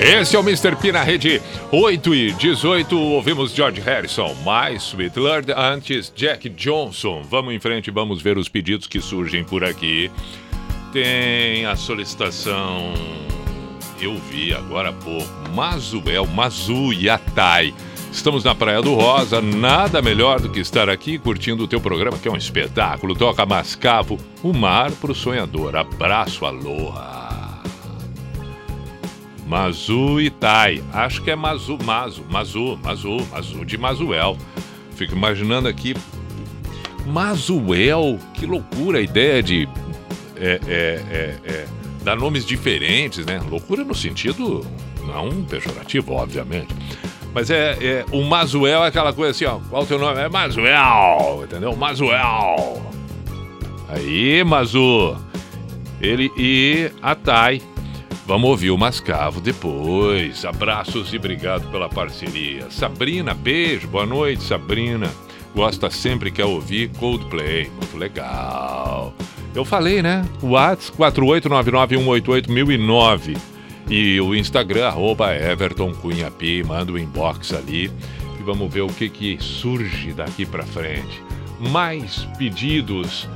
Esse 0.06 0.36
é 0.36 0.40
o 0.40 0.42
Mr. 0.42 0.76
P 0.76 0.92
na 0.92 1.02
rede 1.02 1.42
8 1.72 2.14
e 2.14 2.34
18. 2.34 3.00
Ouvimos 3.00 3.56
George 3.56 3.80
Harrison, 3.80 4.36
mais 4.44 4.84
Sweet 4.84 5.18
Lord, 5.18 5.54
antes 5.54 6.12
Jack 6.14 6.50
Johnson. 6.50 7.22
Vamos 7.24 7.54
em 7.54 7.60
frente, 7.60 7.90
vamos 7.90 8.22
ver 8.22 8.38
os 8.38 8.50
pedidos 8.50 8.86
que 8.86 9.00
surgem 9.00 9.46
por 9.46 9.64
aqui. 9.64 10.12
Tem 10.92 11.66
a 11.66 11.78
solicitação, 11.78 12.94
eu 14.02 14.18
vi 14.30 14.54
agora 14.54 14.90
há 14.90 14.94
pouco, 14.94 15.50
Mazuel, 15.56 16.28
Mazu 16.28 16.92
Yatai. 16.92 17.74
Estamos 18.12 18.44
na 18.44 18.54
Praia 18.54 18.82
do 18.82 18.96
Rosa, 18.96 19.42
nada 19.42 20.02
melhor 20.02 20.42
do 20.42 20.50
que 20.50 20.60
estar 20.60 20.90
aqui 20.90 21.18
curtindo 21.18 21.64
o 21.64 21.68
teu 21.68 21.80
programa, 21.80 22.20
que 22.20 22.28
é 22.28 22.32
um 22.32 22.36
espetáculo. 22.36 23.16
Toca 23.16 23.46
Mascavo, 23.46 24.20
o 24.44 24.52
mar 24.52 24.92
pro 24.92 25.16
sonhador. 25.16 25.78
Abraço, 25.78 26.46
aloha. 26.46 27.23
Mazu 29.54 30.20
Itai. 30.20 30.84
Acho 30.92 31.22
que 31.22 31.30
é 31.30 31.36
Mazu, 31.36 31.78
Mazu, 31.84 32.26
Mazu, 32.28 32.80
Mazu, 32.82 33.18
Mazu 33.32 33.64
de 33.64 33.78
Mazuel. 33.78 34.36
Fico 34.96 35.14
imaginando 35.14 35.68
aqui. 35.68 35.94
Mazuel, 37.06 38.18
que 38.34 38.48
loucura 38.48 38.98
a 38.98 39.02
ideia 39.02 39.44
de 39.44 39.70
é, 40.38 40.60
é, 40.68 41.04
é, 41.08 41.38
é, 41.46 41.68
dar 42.04 42.16
nomes 42.16 42.48
diferentes, 42.48 43.28
né? 43.28 43.40
Loucura 43.48 43.84
no 43.84 43.94
sentido 43.94 44.66
não 45.06 45.44
pejorativo, 45.44 46.14
obviamente. 46.14 46.74
Mas 47.32 47.52
é, 47.52 47.78
é 47.80 48.06
o 48.12 48.24
Mazuel 48.24 48.84
é 48.84 48.88
aquela 48.88 49.14
coisa 49.14 49.30
assim, 49.30 49.46
ó. 49.46 49.60
Qual 49.70 49.84
o 49.84 49.86
teu 49.86 50.00
nome? 50.00 50.20
É 50.20 50.30
Mazuel, 50.30 51.42
entendeu? 51.44 51.76
Mazuel. 51.76 52.82
Aí, 53.88 54.44
Mazu. 54.44 55.16
Ele 56.02 56.32
e 56.36 56.90
a 57.04 57.14
Thay. 57.14 57.73
Vamos 58.26 58.50
ouvir 58.50 58.72
o 58.72 58.78
Mascavo 58.78 59.42
depois. 59.42 60.46
Abraços 60.46 61.14
e 61.14 61.18
obrigado 61.18 61.70
pela 61.70 61.90
parceria. 61.90 62.72
Sabrina, 62.72 63.34
beijo, 63.34 63.86
boa 63.88 64.06
noite, 64.06 64.44
Sabrina. 64.44 65.12
Gosta 65.54 65.90
sempre 65.90 66.32
que 66.32 66.42
ouvir 66.42 66.90
Coldplay. 66.98 67.70
Muito 67.70 67.98
legal. 67.98 69.14
Eu 69.54 69.66
falei, 69.66 70.02
né? 70.02 70.26
WhatsApp 70.42 70.98
48991881009 70.98 73.38
e 73.90 74.22
o 74.22 74.34
Instagram, 74.34 74.88
arroba 74.88 75.36
Everton 75.36 75.94
Cunha 75.94 76.32
P. 76.32 76.64
Manda 76.64 76.94
o 76.94 76.98
inbox 76.98 77.54
ali 77.54 77.92
e 78.40 78.44
vamos 78.44 78.74
ver 78.74 78.82
o 78.82 78.88
que, 78.88 79.10
que 79.10 79.38
surge 79.40 80.14
daqui 80.14 80.46
pra 80.46 80.64
frente. 80.64 81.22
Mais 81.60 82.26
pedidos. 82.38 83.28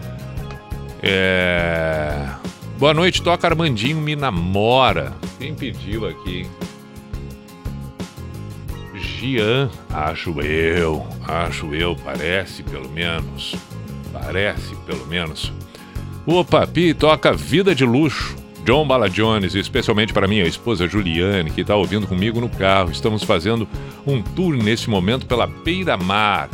É... 1.04 2.30
Boa 2.78 2.94
noite, 2.94 3.24
toca 3.24 3.48
Armandinho 3.48 4.00
Me 4.00 4.16
Namora. 4.16 5.12
Quem 5.40 5.56
pediu 5.56 6.08
aqui? 6.08 6.46
Gian, 8.94 9.68
acho 9.90 10.40
eu, 10.42 11.04
acho 11.28 11.74
eu, 11.74 11.96
parece 11.96 12.62
pelo 12.62 12.88
menos. 12.88 13.56
Parece 14.14 14.76
pelo 14.86 15.08
menos. 15.08 15.52
Opa, 16.28 16.68
Pi, 16.68 16.94
toca 16.94 17.34
Vida 17.34 17.74
de 17.74 17.84
Luxo. 17.84 18.36
John 18.64 18.86
Bala 18.86 19.10
Jones, 19.10 19.56
especialmente 19.56 20.14
para 20.14 20.28
minha 20.28 20.44
esposa 20.44 20.88
Juliane, 20.88 21.50
que 21.50 21.62
está 21.62 21.76
ouvindo 21.76 22.06
comigo 22.06 22.40
no 22.40 22.50
carro. 22.50 22.92
Estamos 22.92 23.24
fazendo 23.24 23.68
um 24.06 24.22
tour 24.22 24.56
nesse 24.56 24.88
momento 24.88 25.26
pela 25.26 25.48
beira-mar, 25.48 26.48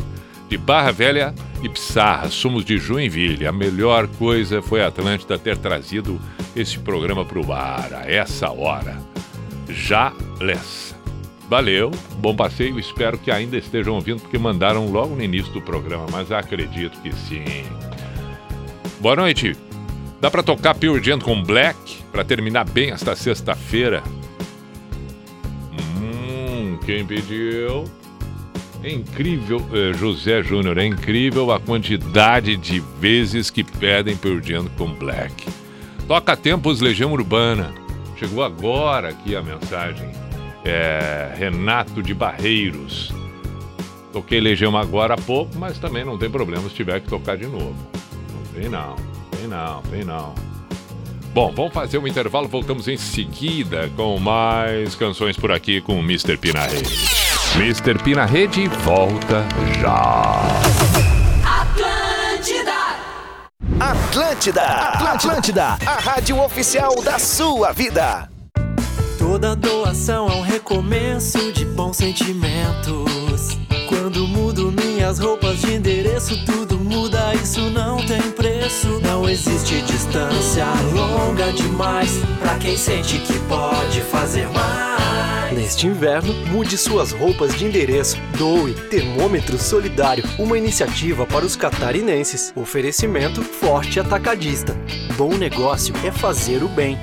de 0.48 0.58
Barra 0.58 0.92
Velha 0.92 1.34
e 1.62 1.68
Pissarra. 1.68 2.28
Somos 2.28 2.64
de 2.64 2.78
Joinville. 2.78 3.46
A 3.46 3.52
melhor 3.52 4.06
coisa 4.06 4.62
foi 4.62 4.82
a 4.82 4.88
Atlântida 4.88 5.38
ter 5.38 5.56
trazido 5.56 6.20
esse 6.54 6.78
programa 6.78 7.24
para 7.24 7.40
o 7.40 7.52
ar 7.52 7.92
a 7.92 8.10
essa 8.10 8.50
hora. 8.50 8.96
Já 9.68 10.12
les. 10.40 10.94
Valeu, 11.48 11.90
bom 12.18 12.34
passeio. 12.34 12.78
Espero 12.78 13.18
que 13.18 13.30
ainda 13.30 13.56
estejam 13.56 13.94
ouvindo, 13.94 14.20
porque 14.20 14.38
mandaram 14.38 14.90
logo 14.90 15.14
no 15.14 15.22
início 15.22 15.52
do 15.52 15.60
programa, 15.60 16.06
mas 16.10 16.32
acredito 16.32 17.00
que 17.00 17.12
sim. 17.12 17.64
Boa 19.00 19.16
noite. 19.16 19.56
Dá 20.20 20.30
pra 20.30 20.42
tocar 20.42 20.74
Pure 20.74 21.04
Jam 21.04 21.18
com 21.18 21.42
Black 21.42 22.02
pra 22.10 22.24
terminar 22.24 22.64
bem 22.64 22.90
esta 22.90 23.14
sexta-feira? 23.14 24.02
Hum, 26.00 26.78
quem 26.86 27.04
pediu? 27.04 27.84
É 28.84 28.92
incrível, 28.92 29.64
eh, 29.72 29.94
José 29.94 30.42
Júnior, 30.42 30.76
é 30.76 30.84
incrível 30.84 31.50
a 31.50 31.58
quantidade 31.58 32.54
de 32.54 32.80
vezes 33.00 33.48
que 33.48 33.64
pedem 33.64 34.14
Jam 34.42 34.66
com 34.76 34.92
Black. 34.92 35.46
Toca 36.06 36.36
Tempos 36.36 36.82
Legião 36.82 37.10
Urbana. 37.10 37.72
Chegou 38.18 38.44
agora 38.44 39.08
aqui 39.08 39.34
a 39.34 39.42
mensagem. 39.42 40.06
É, 40.66 41.32
Renato 41.34 42.02
de 42.02 42.12
Barreiros. 42.12 43.10
Toquei 44.12 44.38
Legião 44.38 44.76
agora 44.76 45.14
há 45.14 45.18
pouco, 45.18 45.56
mas 45.56 45.78
também 45.78 46.04
não 46.04 46.18
tem 46.18 46.28
problema 46.28 46.68
se 46.68 46.74
tiver 46.74 47.00
que 47.00 47.08
tocar 47.08 47.38
de 47.38 47.46
novo. 47.46 47.74
Não 48.54 48.70
não, 48.70 48.96
tem 49.30 49.48
não, 49.48 49.80
tem 49.82 50.04
não. 50.04 50.34
Bom, 51.32 51.50
vamos 51.56 51.72
fazer 51.72 51.96
um 51.96 52.06
intervalo, 52.06 52.48
voltamos 52.48 52.86
em 52.86 52.98
seguida 52.98 53.90
com 53.96 54.18
mais 54.18 54.94
canções 54.94 55.38
por 55.38 55.50
aqui 55.50 55.80
com 55.80 55.98
o 55.98 56.00
Mr. 56.00 56.36
P 56.36 56.52
na 56.52 56.66
rede. 56.66 57.23
Mr. 57.56 58.02
P 58.02 58.16
na 58.16 58.24
rede 58.24 58.66
volta 58.66 59.46
já. 59.80 60.40
Atlântida! 61.44 62.72
Atlântida! 63.78 64.62
Atlântida! 64.62 65.64
A 65.86 66.00
rádio 66.00 66.42
oficial 66.42 67.00
da 67.00 67.16
sua 67.16 67.72
vida! 67.72 68.28
Toda 69.20 69.54
doação 69.54 70.28
é 70.28 70.34
um 70.34 70.40
recomeço 70.42 71.52
de 71.52 71.64
bons 71.64 71.96
sentimentos. 71.96 73.63
Quando 74.14 74.28
mudo 74.28 74.70
minhas 74.70 75.18
roupas 75.18 75.60
de 75.60 75.74
endereço, 75.74 76.38
tudo 76.46 76.78
muda, 76.78 77.34
isso 77.34 77.68
não 77.70 77.96
tem 78.06 78.22
preço. 78.30 79.00
Não 79.00 79.28
existe 79.28 79.82
distância 79.82 80.66
longa 80.92 81.52
demais 81.52 82.20
pra 82.38 82.56
quem 82.58 82.76
sente 82.76 83.18
que 83.18 83.36
pode 83.48 84.00
fazer 84.02 84.48
mais. 84.50 85.52
Neste 85.52 85.88
inverno, 85.88 86.32
mude 86.46 86.78
suas 86.78 87.10
roupas 87.10 87.56
de 87.56 87.64
endereço. 87.64 88.16
Doe 88.38 88.72
Termômetro 88.88 89.58
Solidário, 89.58 90.22
uma 90.38 90.56
iniciativa 90.56 91.26
para 91.26 91.44
os 91.44 91.56
catarinenses. 91.56 92.52
Oferecimento 92.54 93.42
Forte 93.42 93.98
Atacadista. 93.98 94.76
Bom 95.16 95.34
negócio 95.34 95.92
é 96.04 96.12
fazer 96.12 96.62
o 96.62 96.68
bem. 96.68 96.96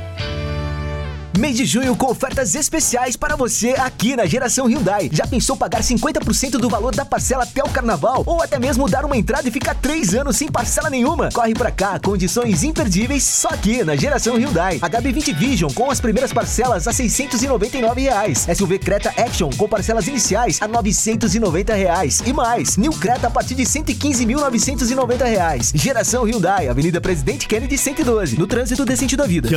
Mês 1.37 1.55
de 1.55 1.65
junho 1.65 1.95
com 1.95 2.11
ofertas 2.11 2.55
especiais 2.55 3.15
para 3.15 3.37
você 3.37 3.69
aqui 3.77 4.17
na 4.17 4.25
Geração 4.25 4.67
Hyundai. 4.67 5.09
Já 5.13 5.25
pensou 5.25 5.55
pagar 5.55 5.81
50% 5.81 6.57
do 6.57 6.69
valor 6.69 6.93
da 6.93 7.05
parcela 7.05 7.43
até 7.43 7.63
o 7.63 7.69
carnaval? 7.69 8.23
Ou 8.25 8.43
até 8.43 8.59
mesmo 8.59 8.89
dar 8.89 9.05
uma 9.05 9.15
entrada 9.15 9.47
e 9.47 9.51
ficar 9.51 9.73
3 9.75 10.13
anos 10.13 10.35
sem 10.35 10.51
parcela 10.51 10.89
nenhuma? 10.89 11.29
Corre 11.31 11.53
pra 11.53 11.71
cá, 11.71 11.97
condições 11.99 12.63
imperdíveis 12.63 13.23
só 13.23 13.47
aqui 13.47 13.81
na 13.81 13.95
Geração 13.95 14.35
Hyundai. 14.35 14.79
HB20 14.79 15.33
Vision 15.33 15.71
com 15.71 15.89
as 15.89 16.01
primeiras 16.01 16.33
parcelas 16.33 16.85
a 16.85 16.91
699 16.91 18.01
reais. 18.01 18.45
SUV 18.53 18.77
Creta 18.77 19.13
Action 19.17 19.49
com 19.55 19.69
parcelas 19.69 20.07
iniciais 20.09 20.61
a 20.61 20.67
990 20.67 21.73
reais. 21.73 22.21
E 22.25 22.33
mais, 22.33 22.75
New 22.75 22.91
Creta 22.91 23.27
a 23.27 23.31
partir 23.31 23.55
de 23.55 23.63
115.990 23.63 25.23
reais. 25.23 25.71
Geração 25.73 26.23
Hyundai, 26.25 26.67
Avenida 26.67 26.99
Presidente 26.99 27.47
Kennedy 27.47 27.77
112, 27.77 28.37
no 28.37 28.45
trânsito 28.45 28.83
decente 28.83 29.15
da 29.15 29.25
vida. 29.25 29.47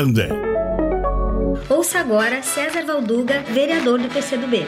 Ouça 1.68 1.98
agora 1.98 2.42
César 2.42 2.84
Valduga, 2.84 3.40
vereador 3.40 3.98
do 3.98 4.10
PCdoB. 4.10 4.66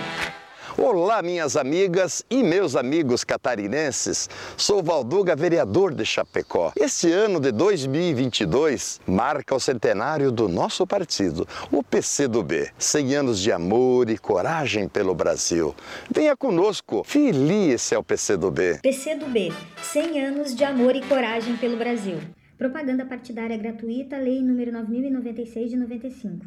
Olá, 0.78 1.20
minhas 1.20 1.54
amigas 1.54 2.24
e 2.30 2.42
meus 2.42 2.74
amigos 2.74 3.22
catarinenses. 3.22 4.30
Sou 4.56 4.82
Valduga, 4.82 5.36
vereador 5.36 5.92
de 5.92 6.06
Chapecó. 6.06 6.72
Este 6.74 7.12
ano 7.12 7.38
de 7.38 7.52
2022 7.52 8.98
marca 9.06 9.54
o 9.54 9.60
centenário 9.60 10.32
do 10.32 10.48
nosso 10.48 10.86
partido, 10.86 11.46
o 11.70 11.82
PCdoB. 11.82 12.70
100 12.78 13.14
anos 13.14 13.40
de 13.42 13.52
amor 13.52 14.08
e 14.08 14.16
coragem 14.16 14.88
pelo 14.88 15.14
Brasil. 15.14 15.74
Venha 16.10 16.34
conosco, 16.34 17.04
filie-se 17.04 17.94
ao 17.94 18.02
PCdoB. 18.02 18.80
PCdoB, 18.80 19.52
100 19.82 20.20
anos 20.24 20.54
de 20.54 20.64
amor 20.64 20.96
e 20.96 21.02
coragem 21.02 21.58
pelo 21.58 21.76
Brasil. 21.76 22.18
Propaganda 22.58 23.04
partidária 23.04 23.56
gratuita, 23.58 24.16
lei 24.16 24.40
número 24.40 24.72
9096 24.72 25.70
de 25.70 25.76
95. 25.76 26.46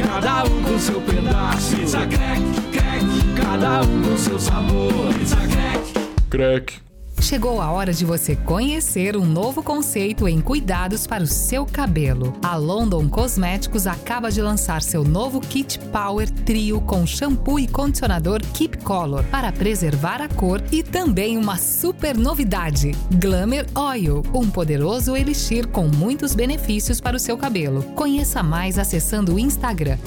cada 0.06 0.44
um 0.44 0.62
com 0.62 0.78
seu 0.78 1.00
pedaço. 1.00 1.76
Pizza 1.76 2.06
crack, 2.06 2.42
crack, 2.72 3.06
cada 3.42 3.82
um 3.82 4.02
com 4.02 4.16
seu 4.16 4.38
sabor. 4.38 5.12
Pizza 5.14 5.36
crack. 5.36 5.92
Crack. 6.30 6.85
Chegou 7.20 7.60
a 7.60 7.70
hora 7.72 7.92
de 7.92 8.04
você 8.04 8.36
conhecer 8.36 9.16
um 9.16 9.24
novo 9.24 9.62
conceito 9.62 10.28
em 10.28 10.40
cuidados 10.40 11.08
para 11.08 11.24
o 11.24 11.26
seu 11.26 11.66
cabelo. 11.66 12.32
A 12.42 12.56
London 12.56 13.08
Cosméticos 13.08 13.86
acaba 13.86 14.30
de 14.30 14.40
lançar 14.40 14.80
seu 14.80 15.02
novo 15.02 15.40
Kit 15.40 15.80
Power 15.90 16.30
Trio 16.30 16.80
com 16.80 17.04
shampoo 17.04 17.58
e 17.58 17.66
condicionador 17.66 18.40
Keep 18.54 18.78
Color 18.84 19.24
para 19.24 19.50
preservar 19.50 20.22
a 20.22 20.28
cor 20.28 20.62
e 20.70 20.84
também 20.84 21.36
uma 21.36 21.56
super 21.56 22.16
novidade: 22.16 22.92
Glamour 23.20 23.66
Oil, 23.74 24.22
um 24.32 24.48
poderoso 24.48 25.16
elixir 25.16 25.66
com 25.66 25.88
muitos 25.88 26.32
benefícios 26.34 27.00
para 27.00 27.16
o 27.16 27.20
seu 27.20 27.36
cabelo. 27.36 27.82
Conheça 27.94 28.42
mais 28.42 28.78
acessando 28.78 29.34
o 29.34 29.38
Instagram 29.38 29.98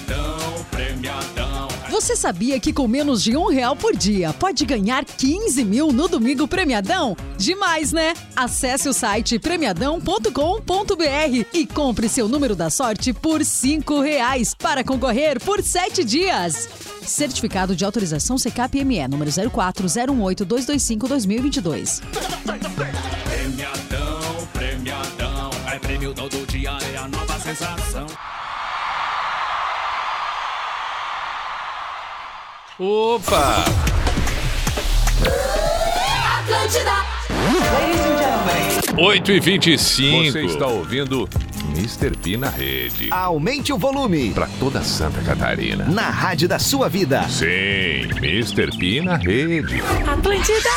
Você 1.99 2.15
sabia 2.15 2.61
que 2.61 2.73
com 2.73 2.87
menos 2.87 3.25
de 3.25 3.37
um 3.37 3.49
real 3.49 3.75
por 3.75 3.97
dia 3.97 4.33
pode 4.33 4.65
ganhar 4.65 5.05
15 5.05 5.65
mil 5.65 5.93
no 5.93 6.07
Domingo 6.07 6.47
Premiadão? 6.47 7.17
Demais, 7.37 7.93
né? 7.93 8.15
Acesse 8.37 8.89
o 8.89 8.93
site 8.93 9.37
premiadão.com.br 9.37 10.31
e 11.53 11.67
compre 11.67 12.09
seu 12.09 12.29
número 12.29 12.55
da 12.55 12.71
sorte 12.71 13.13
por 13.13 13.45
cinco 13.45 14.01
reais 14.01 14.55
para 14.55 14.85
concorrer 14.85 15.41
por 15.41 15.61
sete 15.61 16.05
dias. 16.05 16.69
Certificado 17.03 17.75
de 17.75 17.85
autorização 17.85 18.37
CCAP-ME, 18.37 19.09
número 19.09 19.33
04018225222. 19.33 22.01
Premiadão, 23.25 24.49
premiadão. 24.53 25.51
É 25.67 25.77
prêmio 25.81 26.15
todo 26.15 26.47
dia, 26.47 26.79
é 26.95 26.97
a 26.97 27.09
nova 27.09 27.41
sensação. 27.41 28.07
Opa! 32.81 33.65
Atlântida. 36.39 37.05
Ladies 37.29 38.01
and 38.01 38.19
gentlemen. 38.19 39.05
8 39.05 39.33
e 39.33 39.41
25 39.41 40.33
Você 40.33 40.45
está 40.45 40.67
ouvindo 40.69 41.29
Mr. 41.77 42.17
P 42.17 42.37
na 42.37 42.49
rede. 42.49 43.09
Aumente 43.11 43.73
o 43.73 43.79
volume. 43.79 44.31
Para 44.31 44.47
toda 44.61 44.81
Santa 44.85 45.21
Catarina. 45.23 45.87
Na 45.87 46.09
rádio 46.09 46.47
da 46.47 46.61
sua 46.61 46.89
vida. 46.89 47.29
Sim, 47.29 48.07
Mr. 48.23 48.71
P 48.79 49.01
na 49.03 49.17
rede. 49.17 49.83
Atlântida. 50.07 50.71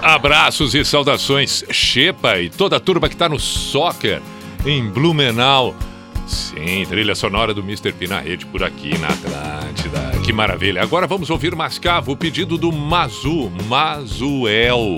Abraços 0.00 0.74
e 0.74 0.82
saudações, 0.82 1.62
Shepa 1.70 2.38
e 2.38 2.48
toda 2.48 2.76
a 2.78 2.80
turma 2.80 3.06
que 3.06 3.16
tá 3.16 3.28
no 3.28 3.38
soccer 3.38 4.22
em 4.64 4.88
Blumenau. 4.88 5.74
Sim, 6.26 6.84
trilha 6.88 7.14
sonora 7.14 7.52
do 7.52 7.60
Mr. 7.60 7.92
P 7.92 8.06
na 8.06 8.20
rede 8.20 8.46
por 8.46 8.62
aqui 8.62 8.96
na 8.98 9.08
Atlântida. 9.08 10.20
Que 10.24 10.32
maravilha. 10.32 10.82
Agora 10.82 11.06
vamos 11.06 11.30
ouvir 11.30 11.54
Mascavo, 11.54 12.12
o 12.12 12.16
pedido 12.16 12.56
do 12.56 12.70
Mazu, 12.72 13.50
Mazuel, 13.68 14.96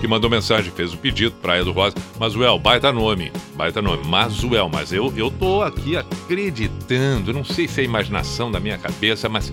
que 0.00 0.06
mandou 0.06 0.28
mensagem, 0.28 0.70
fez 0.70 0.92
o 0.92 0.98
pedido, 0.98 1.34
Praia 1.40 1.64
do 1.64 1.72
Rosa. 1.72 1.96
Mazuel, 2.18 2.58
baita 2.58 2.92
nome, 2.92 3.32
baita 3.54 3.80
nome, 3.80 4.06
Mazuel. 4.06 4.68
Mas 4.72 4.92
eu, 4.92 5.12
eu 5.16 5.30
tô 5.30 5.62
aqui 5.62 5.96
acreditando, 5.96 7.32
não 7.32 7.44
sei 7.44 7.66
se 7.66 7.80
é 7.80 7.84
imaginação 7.84 8.50
da 8.50 8.60
minha 8.60 8.76
cabeça, 8.76 9.28
mas 9.28 9.52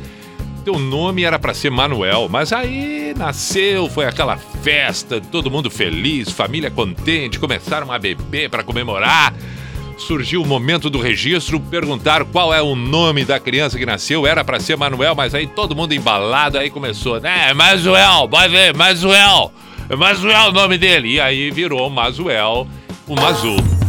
teu 0.64 0.78
nome 0.78 1.24
era 1.24 1.40
para 1.40 1.54
ser 1.54 1.72
Manuel, 1.72 2.28
mas 2.30 2.54
aí 2.54 3.14
nasceu, 3.18 3.90
foi 3.90 4.06
aquela 4.06 4.38
festa, 4.38 5.20
todo 5.20 5.50
mundo 5.50 5.72
feliz, 5.72 6.30
família 6.30 6.70
contente, 6.70 7.40
começaram 7.40 7.92
a 7.92 7.98
beber 7.98 8.50
para 8.50 8.64
comemorar. 8.64 9.34
Surgiu 10.02 10.42
o 10.42 10.48
momento 10.48 10.90
do 10.90 11.00
registro, 11.00 11.60
perguntaram 11.60 12.26
qual 12.26 12.54
é 12.54 12.62
o 12.62 12.76
nome 12.76 13.24
da 13.24 13.40
criança 13.40 13.78
que 13.78 13.86
nasceu, 13.86 14.26
era 14.26 14.44
para 14.44 14.60
ser 14.60 14.76
Manuel, 14.76 15.16
mas 15.16 15.36
aí 15.36 15.46
todo 15.46 15.76
mundo 15.76 15.94
embalado, 15.94 16.58
aí 16.58 16.70
começou, 16.70 17.22
né, 17.22 17.54
Mazuel, 17.54 18.28
vai 18.28 18.50
ver, 18.50 18.76
Mazuel, 18.76 19.54
Mazuel 19.98 20.50
o 20.50 20.52
nome 20.52 20.78
dele, 20.78 21.14
e 21.14 21.20
aí 21.20 21.52
virou 21.52 21.90
Mazuel, 21.90 22.68
o 23.08 23.16
Mazu. 23.16 23.81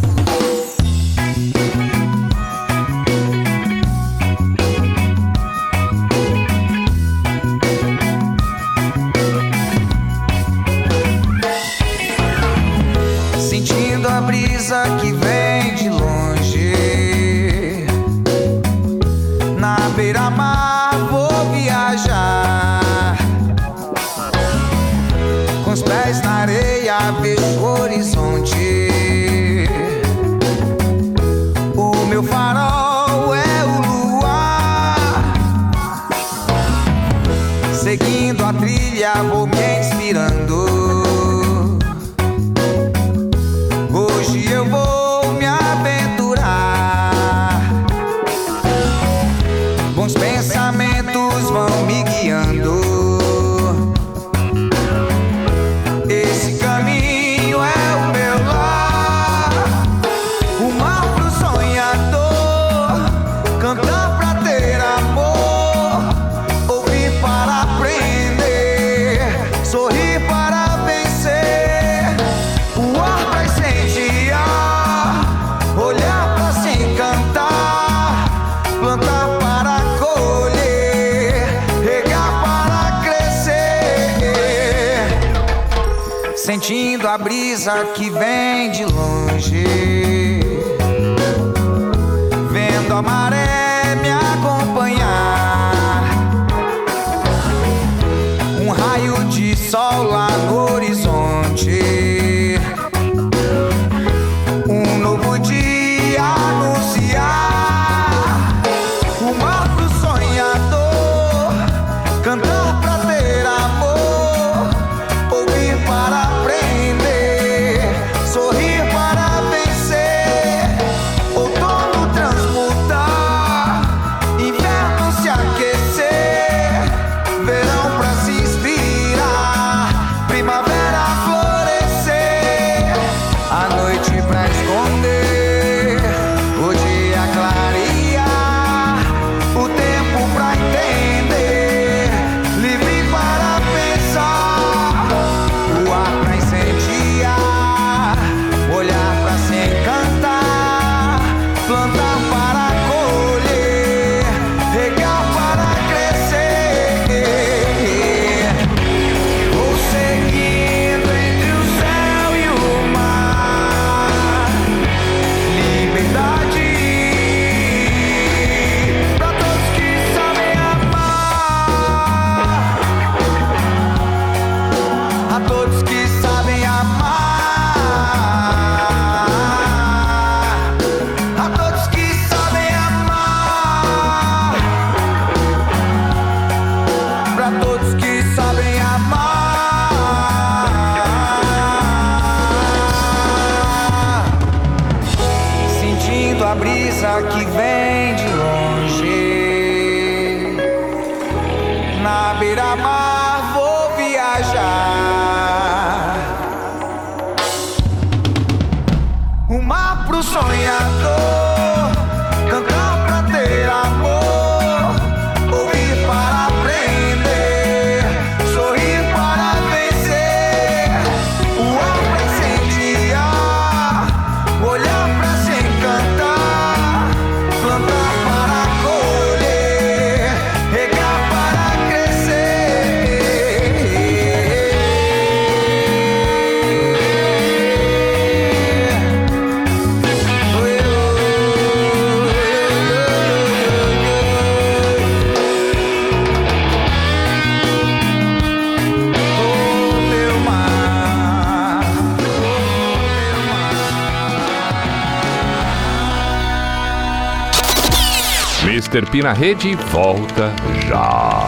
Mr. 258.93 259.09
P 259.09 259.23
na 259.23 259.33
rede 259.33 259.75
volta 259.91 260.53
já. 260.87 261.41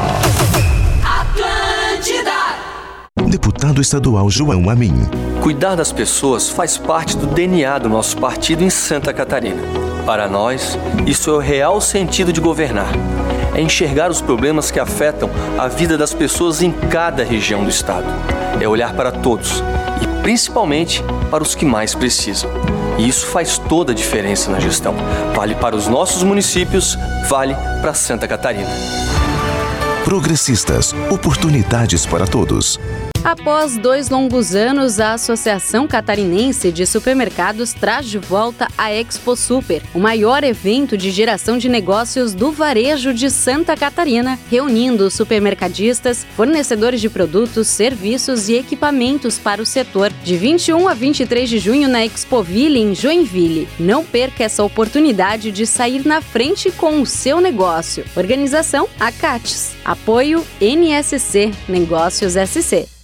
Atlântida. 1.03 2.31
Deputado 3.27 3.79
estadual 3.79 4.31
João 4.31 4.67
Amin. 4.67 5.07
Cuidar 5.43 5.75
das 5.75 5.91
pessoas 5.91 6.49
faz 6.49 6.75
parte 6.75 7.15
do 7.15 7.27
DNA 7.27 7.77
do 7.77 7.87
nosso 7.87 8.17
partido 8.17 8.63
em 8.63 8.71
Santa 8.71 9.13
Catarina. 9.13 9.61
Para 10.07 10.27
nós, 10.27 10.75
isso 11.05 11.29
é 11.29 11.33
o 11.33 11.37
real 11.37 11.79
sentido 11.79 12.33
de 12.33 12.41
governar. 12.41 12.91
É 13.53 13.61
enxergar 13.61 14.09
os 14.09 14.21
problemas 14.21 14.71
que 14.71 14.79
afetam 14.79 15.29
a 15.55 15.67
vida 15.67 15.95
das 15.99 16.15
pessoas 16.15 16.63
em 16.63 16.71
cada 16.71 17.23
região 17.23 17.63
do 17.63 17.69
estado. 17.69 18.07
É 18.59 18.67
olhar 18.67 18.95
para 18.95 19.11
todos 19.11 19.63
e 20.01 20.21
principalmente 20.23 21.03
para 21.29 21.43
os 21.43 21.53
que 21.53 21.63
mais 21.63 21.93
precisam. 21.93 22.49
E 22.97 23.07
isso 23.07 23.27
faz 23.27 23.57
toda 23.57 23.91
a 23.91 23.95
diferença 23.95 24.49
na 24.49 24.59
gestão. 24.59 24.95
Vale 25.35 25.55
para 25.55 25.75
os 25.75 25.87
nossos 25.87 26.23
municípios, 26.23 26.97
vale 27.29 27.55
para 27.81 27.93
Santa 27.93 28.27
Catarina. 28.27 28.69
Progressistas, 30.03 30.93
oportunidades 31.09 32.05
para 32.05 32.27
todos. 32.27 32.79
Após 33.25 33.75
dois 33.75 34.07
longos 34.07 34.53
anos, 34.53 34.99
a 34.99 35.13
Associação 35.13 35.87
Catarinense 35.87 36.71
de 36.71 36.85
Supermercados 36.85 37.73
traz 37.73 38.05
de 38.05 38.19
volta 38.19 38.67
a 38.77 38.93
Expo 38.93 39.35
Super, 39.35 39.81
o 39.95 39.99
maior 39.99 40.43
evento 40.43 40.95
de 40.95 41.09
geração 41.09 41.57
de 41.57 41.67
negócios 41.67 42.35
do 42.35 42.51
varejo 42.51 43.11
de 43.15 43.31
Santa 43.31 43.75
Catarina, 43.75 44.37
reunindo 44.47 45.09
supermercadistas, 45.09 46.23
fornecedores 46.35 47.01
de 47.01 47.09
produtos, 47.09 47.67
serviços 47.67 48.47
e 48.47 48.53
equipamentos 48.53 49.39
para 49.39 49.59
o 49.59 49.65
setor, 49.65 50.13
de 50.23 50.37
21 50.37 50.87
a 50.87 50.93
23 50.93 51.49
de 51.49 51.57
junho 51.57 51.89
na 51.89 52.05
Expoville, 52.05 52.79
em 52.79 52.93
Joinville. 52.93 53.67
Não 53.79 54.05
perca 54.05 54.43
essa 54.43 54.63
oportunidade 54.63 55.51
de 55.51 55.65
sair 55.65 56.05
na 56.05 56.21
frente 56.21 56.69
com 56.69 57.01
o 57.01 57.07
seu 57.07 57.41
negócio. 57.41 58.05
Organização 58.15 58.87
Acates. 58.99 59.73
Apoio 59.83 60.45
NSC 60.61 61.51
Negócios 61.67 62.33
SC. 62.33 62.94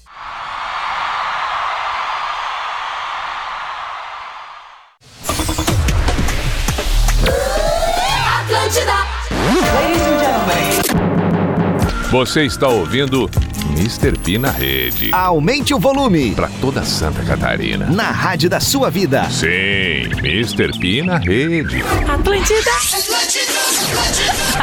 Você 12.12 12.44
está 12.44 12.68
ouvindo 12.68 13.30
Mr. 13.70 14.20
P 14.20 14.38
na 14.38 14.52
rede. 14.52 15.12
Aumente 15.14 15.74
o 15.74 15.80
volume. 15.80 16.36
Para 16.36 16.50
toda 16.60 16.84
Santa 16.84 17.24
Catarina. 17.24 17.86
Na 17.86 18.12
rádio 18.12 18.50
da 18.50 18.60
sua 18.60 18.92
vida. 18.92 19.30
Sim, 19.30 20.10
Mr. 20.22 20.78
P 20.78 21.02
na 21.04 21.18
rede. 21.18 21.82
Atlântida. 22.06 22.72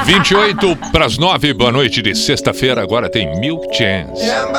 28 0.04 0.76
para 0.92 1.06
as 1.06 1.18
9, 1.18 1.52
boa 1.54 1.72
noite 1.72 2.00
de 2.00 2.14
sexta-feira. 2.14 2.82
Agora 2.82 3.10
tem 3.10 3.38
Milk 3.40 3.74
Chance. 3.74 4.22
And 4.22 4.52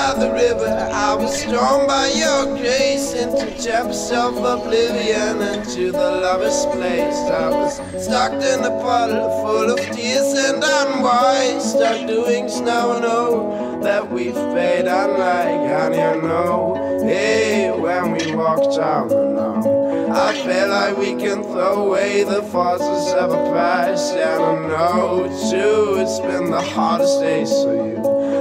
that 13.84 14.12
we've 14.12 14.34
paid 14.34 14.88
unlike, 14.88 15.70
honey, 15.70 16.02
I 16.02 16.16
know. 16.18 16.76
Hey, 17.02 17.72
when 17.72 18.12
we 18.12 18.36
walked 18.36 18.76
the 19.08 19.16
know. 19.16 19.79
I 20.12 20.34
feel 20.34 20.70
like 20.70 20.98
we 20.98 21.16
can 21.16 21.44
throw 21.44 21.86
away 21.88 22.24
the 22.24 22.42
forces 22.44 23.14
of 23.14 23.32
a 23.32 23.52
past, 23.52 24.14
and 24.16 24.44
I 24.44 24.68
know 24.68 25.28
too, 25.52 26.00
it's 26.00 26.20
been 26.20 26.50
the 26.50 26.62
hardest 26.62 27.20
days 27.22 27.52
for 27.52 27.76
you. 27.76 27.98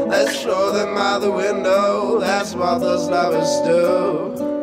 Let's 0.08 0.42
throw 0.42 0.72
them 0.72 0.96
out 0.96 1.20
the 1.20 1.30
window, 1.30 2.20
that's 2.20 2.54
what 2.54 2.78
those 2.78 3.08
lovers 3.08 3.60
do. 3.66 4.57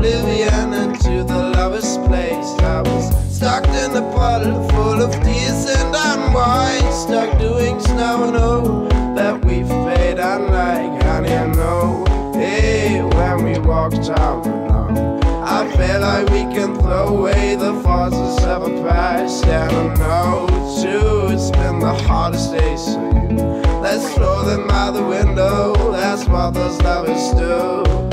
Oblivion, 0.00 0.72
into 0.72 1.24
the 1.24 1.52
lover's 1.54 1.98
place. 2.08 2.50
I 2.62 2.80
was 2.80 3.36
stuck 3.36 3.66
in 3.68 3.94
a 3.94 4.02
puddle 4.12 4.66
full 4.70 5.02
of 5.02 5.12
tears 5.22 5.66
and 5.76 5.94
unwise, 5.94 7.02
stuck 7.02 7.38
doing 7.38 7.78
snow, 7.80 8.30
no, 8.30 8.88
that 9.14 9.44
we've 9.44 9.68
paid 9.68 10.18
unlike, 10.18 11.02
honey, 11.02 11.34
I 11.34 11.46
know. 11.48 12.04
Hey, 12.34 13.02
when 13.02 13.44
we 13.44 13.58
walked 13.58 14.08
out 14.08 14.46
alone, 14.46 15.20
I 15.44 15.68
feel 15.76 16.00
like 16.00 16.30
we 16.30 16.42
can 16.54 16.74
throw 16.80 17.18
away 17.18 17.56
the 17.56 17.74
forces 17.82 18.42
of 18.44 18.62
a 18.62 18.82
past, 18.88 19.44
and 19.44 19.70
I 19.70 19.94
know 19.96 20.46
too, 20.80 21.34
it's 21.34 21.50
been 21.50 21.78
the 21.78 21.92
hardest 21.92 22.52
days 22.52 22.94
for 22.94 23.12
you. 23.28 23.36
Let's 23.82 24.14
throw 24.14 24.44
them 24.44 24.70
out 24.70 24.92
the 24.92 25.04
window, 25.04 25.92
that's 25.92 26.26
what 26.26 26.54
those 26.54 26.80
lovers 26.80 27.32
do. 27.38 28.09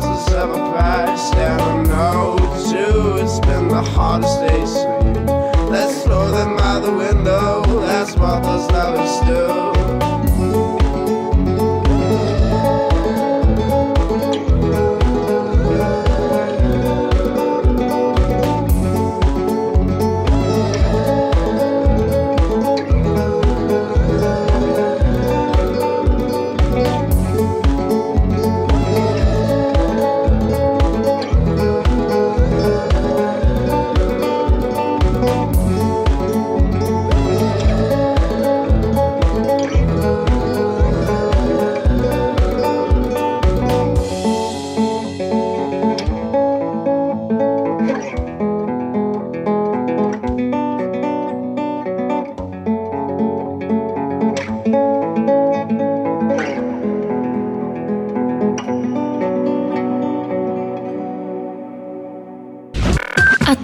Away 0.00 0.32
of 0.32 0.50
a 0.50 0.72
past, 0.78 1.34
and 1.34 1.60
I 1.60 1.82
know 1.82 2.36
too, 2.70 3.18
it's 3.22 3.40
been 3.40 3.68
the 3.68 3.82
hardest 3.82 4.40
day, 4.40 4.64
you. 4.64 5.26
Let's 5.68 6.02
throw 6.04 6.30
them 6.30 6.56
out 6.58 6.82
the 6.82 6.92
window, 6.92 7.62
that's 7.80 8.16
what 8.16 8.42
those 8.42 8.70
lovers 8.70 9.20
do. 9.28 9.81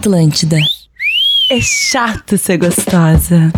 Atlântida. 0.09 0.57
É 1.51 1.61
chato 1.61 2.39
ser 2.39 2.57
gostosa. 2.57 3.53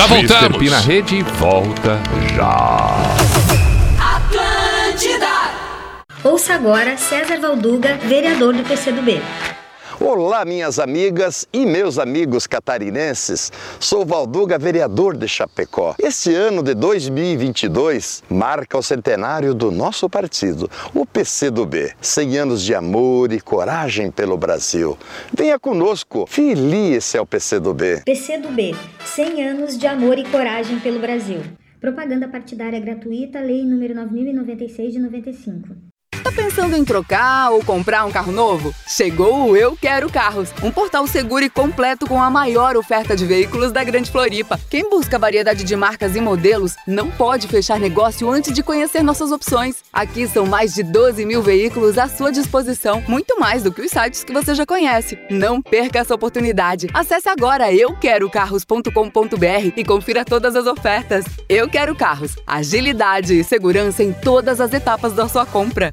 Já 0.00 0.06
voltamos. 0.06 0.56
P 0.56 0.70
na 0.70 0.80
rede 0.80 1.22
volta 1.22 2.00
já. 2.34 2.88
Atlântida. 4.16 5.26
Ouça 6.24 6.54
agora 6.54 6.96
César 6.96 7.38
Valduga, 7.38 7.98
vereador 8.04 8.54
do 8.54 8.62
PCdoB. 8.62 9.20
Olá, 10.02 10.46
minhas 10.46 10.78
amigas 10.78 11.46
e 11.52 11.66
meus 11.66 11.98
amigos 11.98 12.46
catarinenses. 12.46 13.52
Sou 13.78 14.02
Valduga, 14.02 14.58
vereador 14.58 15.14
de 15.14 15.28
Chapecó. 15.28 15.94
Este 15.98 16.34
ano 16.34 16.62
de 16.62 16.74
2022 16.74 18.24
marca 18.30 18.78
o 18.78 18.82
centenário 18.82 19.54
do 19.54 19.70
nosso 19.70 20.08
partido, 20.08 20.70
o 20.94 21.04
PCdoB. 21.04 21.92
100 22.00 22.38
anos 22.38 22.62
de 22.62 22.74
amor 22.74 23.30
e 23.30 23.42
coragem 23.42 24.10
pelo 24.10 24.38
Brasil. 24.38 24.96
Venha 25.36 25.58
conosco, 25.58 26.24
filie-se 26.26 27.18
ao 27.18 27.26
PCdoB. 27.26 28.02
PCdoB, 28.06 28.74
100 29.04 29.44
anos 29.44 29.76
de 29.76 29.86
amor 29.86 30.18
e 30.18 30.24
coragem 30.24 30.80
pelo 30.80 30.98
Brasil. 30.98 31.42
Propaganda 31.78 32.26
partidária 32.26 32.80
gratuita, 32.80 33.38
Lei 33.38 33.62
nº 33.64 33.92
9096 33.92 34.94
de 34.94 34.98
95. 34.98 35.89
Tá 36.22 36.30
pensando 36.30 36.76
em 36.76 36.84
trocar 36.84 37.50
ou 37.50 37.64
comprar 37.64 38.04
um 38.04 38.10
carro 38.10 38.30
novo? 38.30 38.74
Chegou 38.86 39.48
o 39.48 39.56
Eu 39.56 39.76
Quero 39.76 40.10
Carros, 40.10 40.50
um 40.62 40.70
portal 40.70 41.06
seguro 41.06 41.44
e 41.44 41.50
completo 41.50 42.06
com 42.06 42.22
a 42.22 42.28
maior 42.28 42.76
oferta 42.76 43.16
de 43.16 43.24
veículos 43.24 43.72
da 43.72 43.82
Grande 43.82 44.10
Floripa. 44.10 44.60
Quem 44.68 44.88
busca 44.90 45.18
variedade 45.18 45.64
de 45.64 45.74
marcas 45.74 46.14
e 46.14 46.20
modelos 46.20 46.76
não 46.86 47.10
pode 47.10 47.48
fechar 47.48 47.80
negócio 47.80 48.28
antes 48.28 48.52
de 48.52 48.62
conhecer 48.62 49.02
nossas 49.02 49.32
opções. 49.32 49.76
Aqui 49.92 50.28
são 50.28 50.44
mais 50.44 50.74
de 50.74 50.82
12 50.82 51.24
mil 51.24 51.42
veículos 51.42 51.96
à 51.96 52.06
sua 52.06 52.30
disposição, 52.30 53.02
muito 53.08 53.40
mais 53.40 53.62
do 53.62 53.72
que 53.72 53.80
os 53.80 53.90
sites 53.90 54.22
que 54.22 54.32
você 54.32 54.54
já 54.54 54.66
conhece. 54.66 55.18
Não 55.30 55.62
perca 55.62 56.00
essa 56.00 56.14
oportunidade. 56.14 56.88
Acesse 56.92 57.28
agora 57.28 57.72
euquerocarros.com.br 57.72 59.72
e 59.76 59.84
confira 59.84 60.24
todas 60.24 60.54
as 60.54 60.66
ofertas. 60.66 61.24
Eu 61.48 61.68
Quero 61.68 61.94
Carros, 61.94 62.36
agilidade 62.46 63.38
e 63.38 63.44
segurança 63.44 64.02
em 64.02 64.12
todas 64.12 64.60
as 64.60 64.74
etapas 64.74 65.14
da 65.14 65.26
sua 65.26 65.46
compra. 65.46 65.92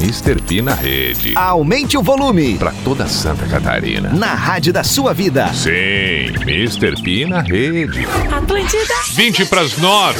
Mr. 0.00 0.40
P 0.42 0.60
na 0.60 0.74
rede. 0.74 1.34
Aumente 1.36 1.96
o 1.96 2.02
volume. 2.02 2.56
Pra 2.58 2.72
toda 2.84 3.06
Santa 3.06 3.46
Catarina. 3.46 4.10
Na 4.10 4.34
rádio 4.34 4.72
da 4.72 4.82
sua 4.82 5.14
vida. 5.14 5.52
Sim, 5.54 6.32
Mr. 6.42 7.00
P 7.02 7.26
na 7.26 7.40
rede. 7.40 8.06
Atlântida. 8.30 8.94
20 9.12 9.44
pras 9.46 9.78
9. 9.78 10.18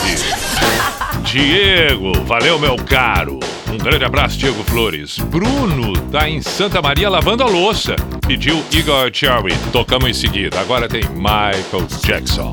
Diego, 1.23 2.13
valeu, 2.25 2.59
meu 2.59 2.77
caro. 2.77 3.41
Um 3.69 3.77
grande 3.77 4.05
abraço, 4.05 4.39
Diego 4.39 4.63
Flores. 4.65 5.19
Bruno 5.19 5.93
tá 6.11 6.29
em 6.29 6.41
Santa 6.41 6.81
Maria 6.81 7.09
lavando 7.11 7.43
a 7.43 7.47
louça. 7.47 7.97
Pediu 8.27 8.63
Igor 8.71 9.11
Cherry. 9.13 9.57
Tocamos 9.73 10.09
em 10.09 10.15
seguida. 10.15 10.61
Agora 10.61 10.89
tem 10.89 11.03
Michael 11.11 11.87
Jackson. 12.05 12.53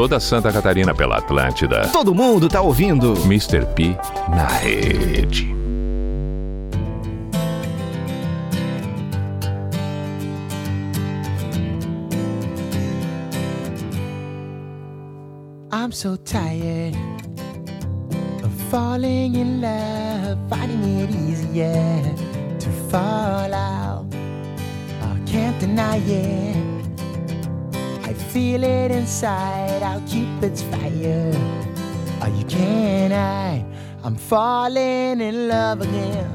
Toda 0.00 0.18
Santa 0.18 0.50
Catarina 0.50 0.94
pela 0.94 1.18
Atlântida. 1.18 1.86
Todo 1.92 2.14
mundo 2.14 2.48
tá 2.48 2.62
ouvindo. 2.62 3.12
Mr. 3.26 3.66
P 3.74 3.94
na 4.30 4.46
rede. 4.46 5.46
I'm 15.70 15.92
so 15.92 16.16
tired 16.16 16.96
of 18.42 18.50
falling 18.70 19.34
in 19.34 19.60
love, 19.60 20.38
finding 20.48 21.00
it 21.00 21.10
easier 21.10 22.02
to 22.58 22.70
fall 22.88 23.52
out. 23.52 24.06
I 25.02 25.18
can't 25.26 25.58
deny 25.60 25.98
it. 25.98 26.70
I 28.10 28.12
feel 28.12 28.64
it 28.64 28.90
inside, 28.90 29.69
I'll 29.90 30.00
keep 30.02 30.40
its 30.40 30.62
fire. 30.62 31.32
Oh, 32.22 32.32
you 32.38 32.44
can't 32.44 33.12
hide, 33.12 33.64
I'm 34.04 34.14
falling 34.14 35.20
in 35.20 35.48
love 35.48 35.80
again. 35.80 36.30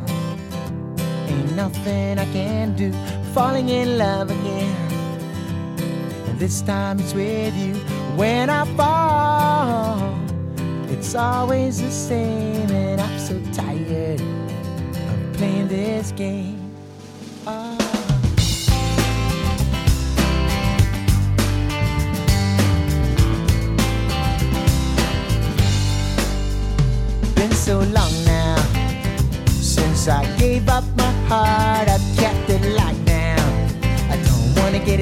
Ain't 1.29 1.55
nothing 1.55 2.19
I 2.19 2.25
can 2.33 2.75
do, 2.75 2.91
falling 3.33 3.69
in 3.69 3.97
love 3.97 4.29
again. 4.29 4.75
And 6.27 6.37
this 6.37 6.61
time 6.63 6.99
it's 6.99 7.13
with 7.13 7.55
you. 7.55 7.75
When 8.17 8.49
I 8.49 8.65
fall, 8.75 10.19
it's 10.89 11.15
always 11.15 11.81
the 11.81 11.91
same, 11.91 12.69
and 12.69 12.99
I'm 12.99 13.19
so 13.19 13.41
tired 13.53 14.19
of 14.19 15.33
playing 15.37 15.69
this 15.69 16.11
game. 16.11 16.44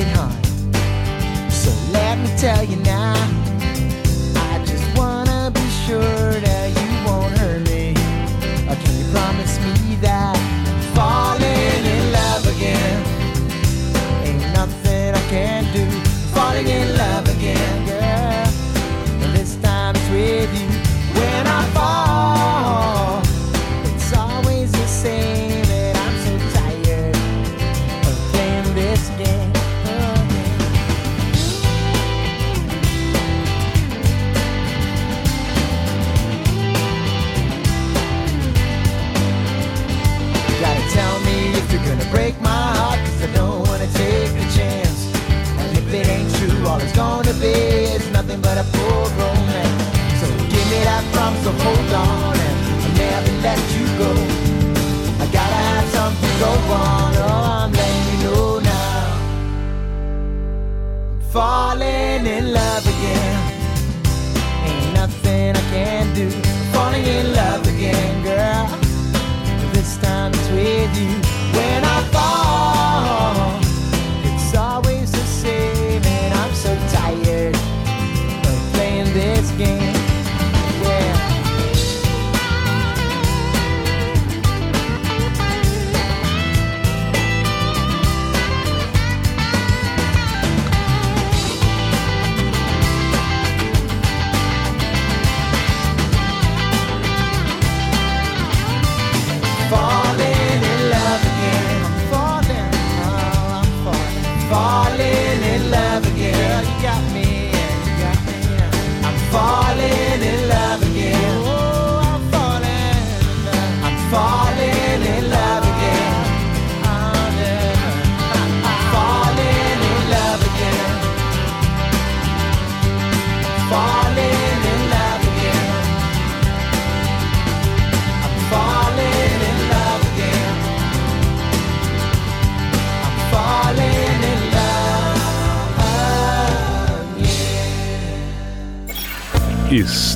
behind. 0.04 0.46
So 1.52 1.72
let 1.92 2.18
me 2.18 2.30
tell 2.38 2.64
you 2.64 2.78
now. 2.78 3.53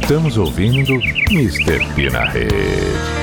Estamos 0.07 0.37
ouvindo 0.37 0.93
Mr. 1.29 1.93
P 1.93 2.09
na 2.09 2.23
Rede. 2.23 3.16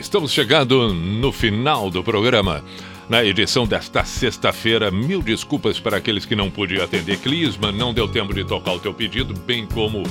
Estamos 0.00 0.32
chegando 0.32 0.94
no 0.94 1.30
final 1.30 1.90
do 1.90 2.02
programa. 2.02 2.64
Na 3.08 3.24
edição 3.24 3.66
desta 3.66 4.02
sexta-feira, 4.04 4.90
mil 4.90 5.20
desculpas 5.20 5.78
para 5.78 5.98
aqueles 5.98 6.24
que 6.24 6.34
não 6.34 6.50
podiam 6.50 6.82
atender 6.82 7.18
Clisma, 7.18 7.70
não 7.70 7.92
deu 7.92 8.08
tempo 8.08 8.32
de 8.32 8.44
tocar 8.44 8.72
o 8.72 8.78
teu 8.78 8.94
pedido, 8.94 9.34
bem 9.34 9.66
como 9.66 10.02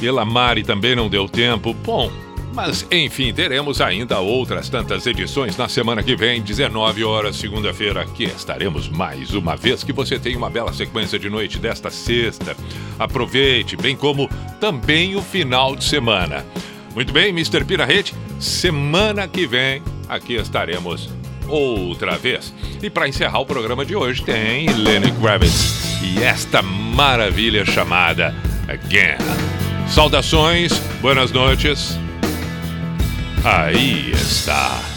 pela 0.00 0.24
Mari 0.24 0.64
também 0.64 0.94
não 0.94 1.08
deu 1.08 1.28
tempo. 1.28 1.72
Bom, 1.72 2.10
mas 2.52 2.86
enfim, 2.90 3.32
teremos 3.32 3.80
ainda 3.80 4.18
outras 4.18 4.68
tantas 4.68 5.06
edições 5.06 5.56
na 5.56 5.68
semana 5.68 6.02
que 6.02 6.14
vem, 6.14 6.42
19 6.42 7.04
horas, 7.04 7.36
segunda-feira, 7.36 8.04
que 8.04 8.24
estaremos 8.24 8.88
mais 8.88 9.32
uma 9.32 9.56
vez. 9.56 9.82
Que 9.82 9.92
você 9.92 10.18
tenha 10.18 10.36
uma 10.36 10.50
bela 10.50 10.72
sequência 10.72 11.18
de 11.18 11.30
noite 11.30 11.58
desta 11.58 11.90
sexta. 11.90 12.56
Aproveite, 12.98 13.76
bem 13.76 13.96
como 13.96 14.28
também 14.60 15.16
o 15.16 15.22
final 15.22 15.74
de 15.74 15.84
semana. 15.84 16.44
Muito 16.94 17.12
bem, 17.12 17.30
Mr. 17.30 17.64
Pira 17.64 17.86
Rede, 17.86 18.12
semana 18.42 19.28
que 19.28 19.46
vem 19.46 19.82
aqui 20.08 20.34
estaremos 20.34 21.08
outra 21.48 22.18
vez. 22.18 22.52
E 22.82 22.90
para 22.90 23.08
encerrar 23.08 23.38
o 23.38 23.46
programa 23.46 23.84
de 23.84 23.94
hoje 23.94 24.22
tem 24.22 24.66
Lenny 24.68 25.12
Kravitz 25.12 26.00
e 26.02 26.22
esta 26.22 26.60
maravilha 26.62 27.64
chamada 27.64 28.34
Again. 28.68 29.18
Saudações, 29.88 30.72
boas 31.00 31.30
noites. 31.30 31.98
Aí 33.44 34.10
está. 34.12 34.91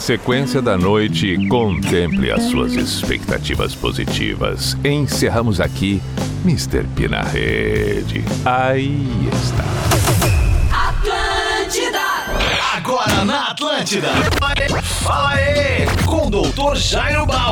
Sequência 0.00 0.62
da 0.62 0.78
noite 0.78 1.36
contemple 1.48 2.30
as 2.30 2.44
suas 2.44 2.72
expectativas 2.74 3.74
positivas. 3.74 4.76
Encerramos 4.84 5.60
aqui 5.60 6.00
Mr. 6.44 6.84
P 6.94 7.08
na 7.08 7.22
rede. 7.22 8.24
Aí 8.44 9.28
está. 9.32 9.64
Atlântida! 10.88 11.98
Agora 12.76 13.24
na 13.24 13.48
Atlântida. 13.48 14.08
Fala 15.02 15.30
aí, 15.30 15.86
com 16.06 16.28
o 16.28 16.30
Dr. 16.30 16.76
Jairo 16.76 17.26
Bauer. 17.26 17.48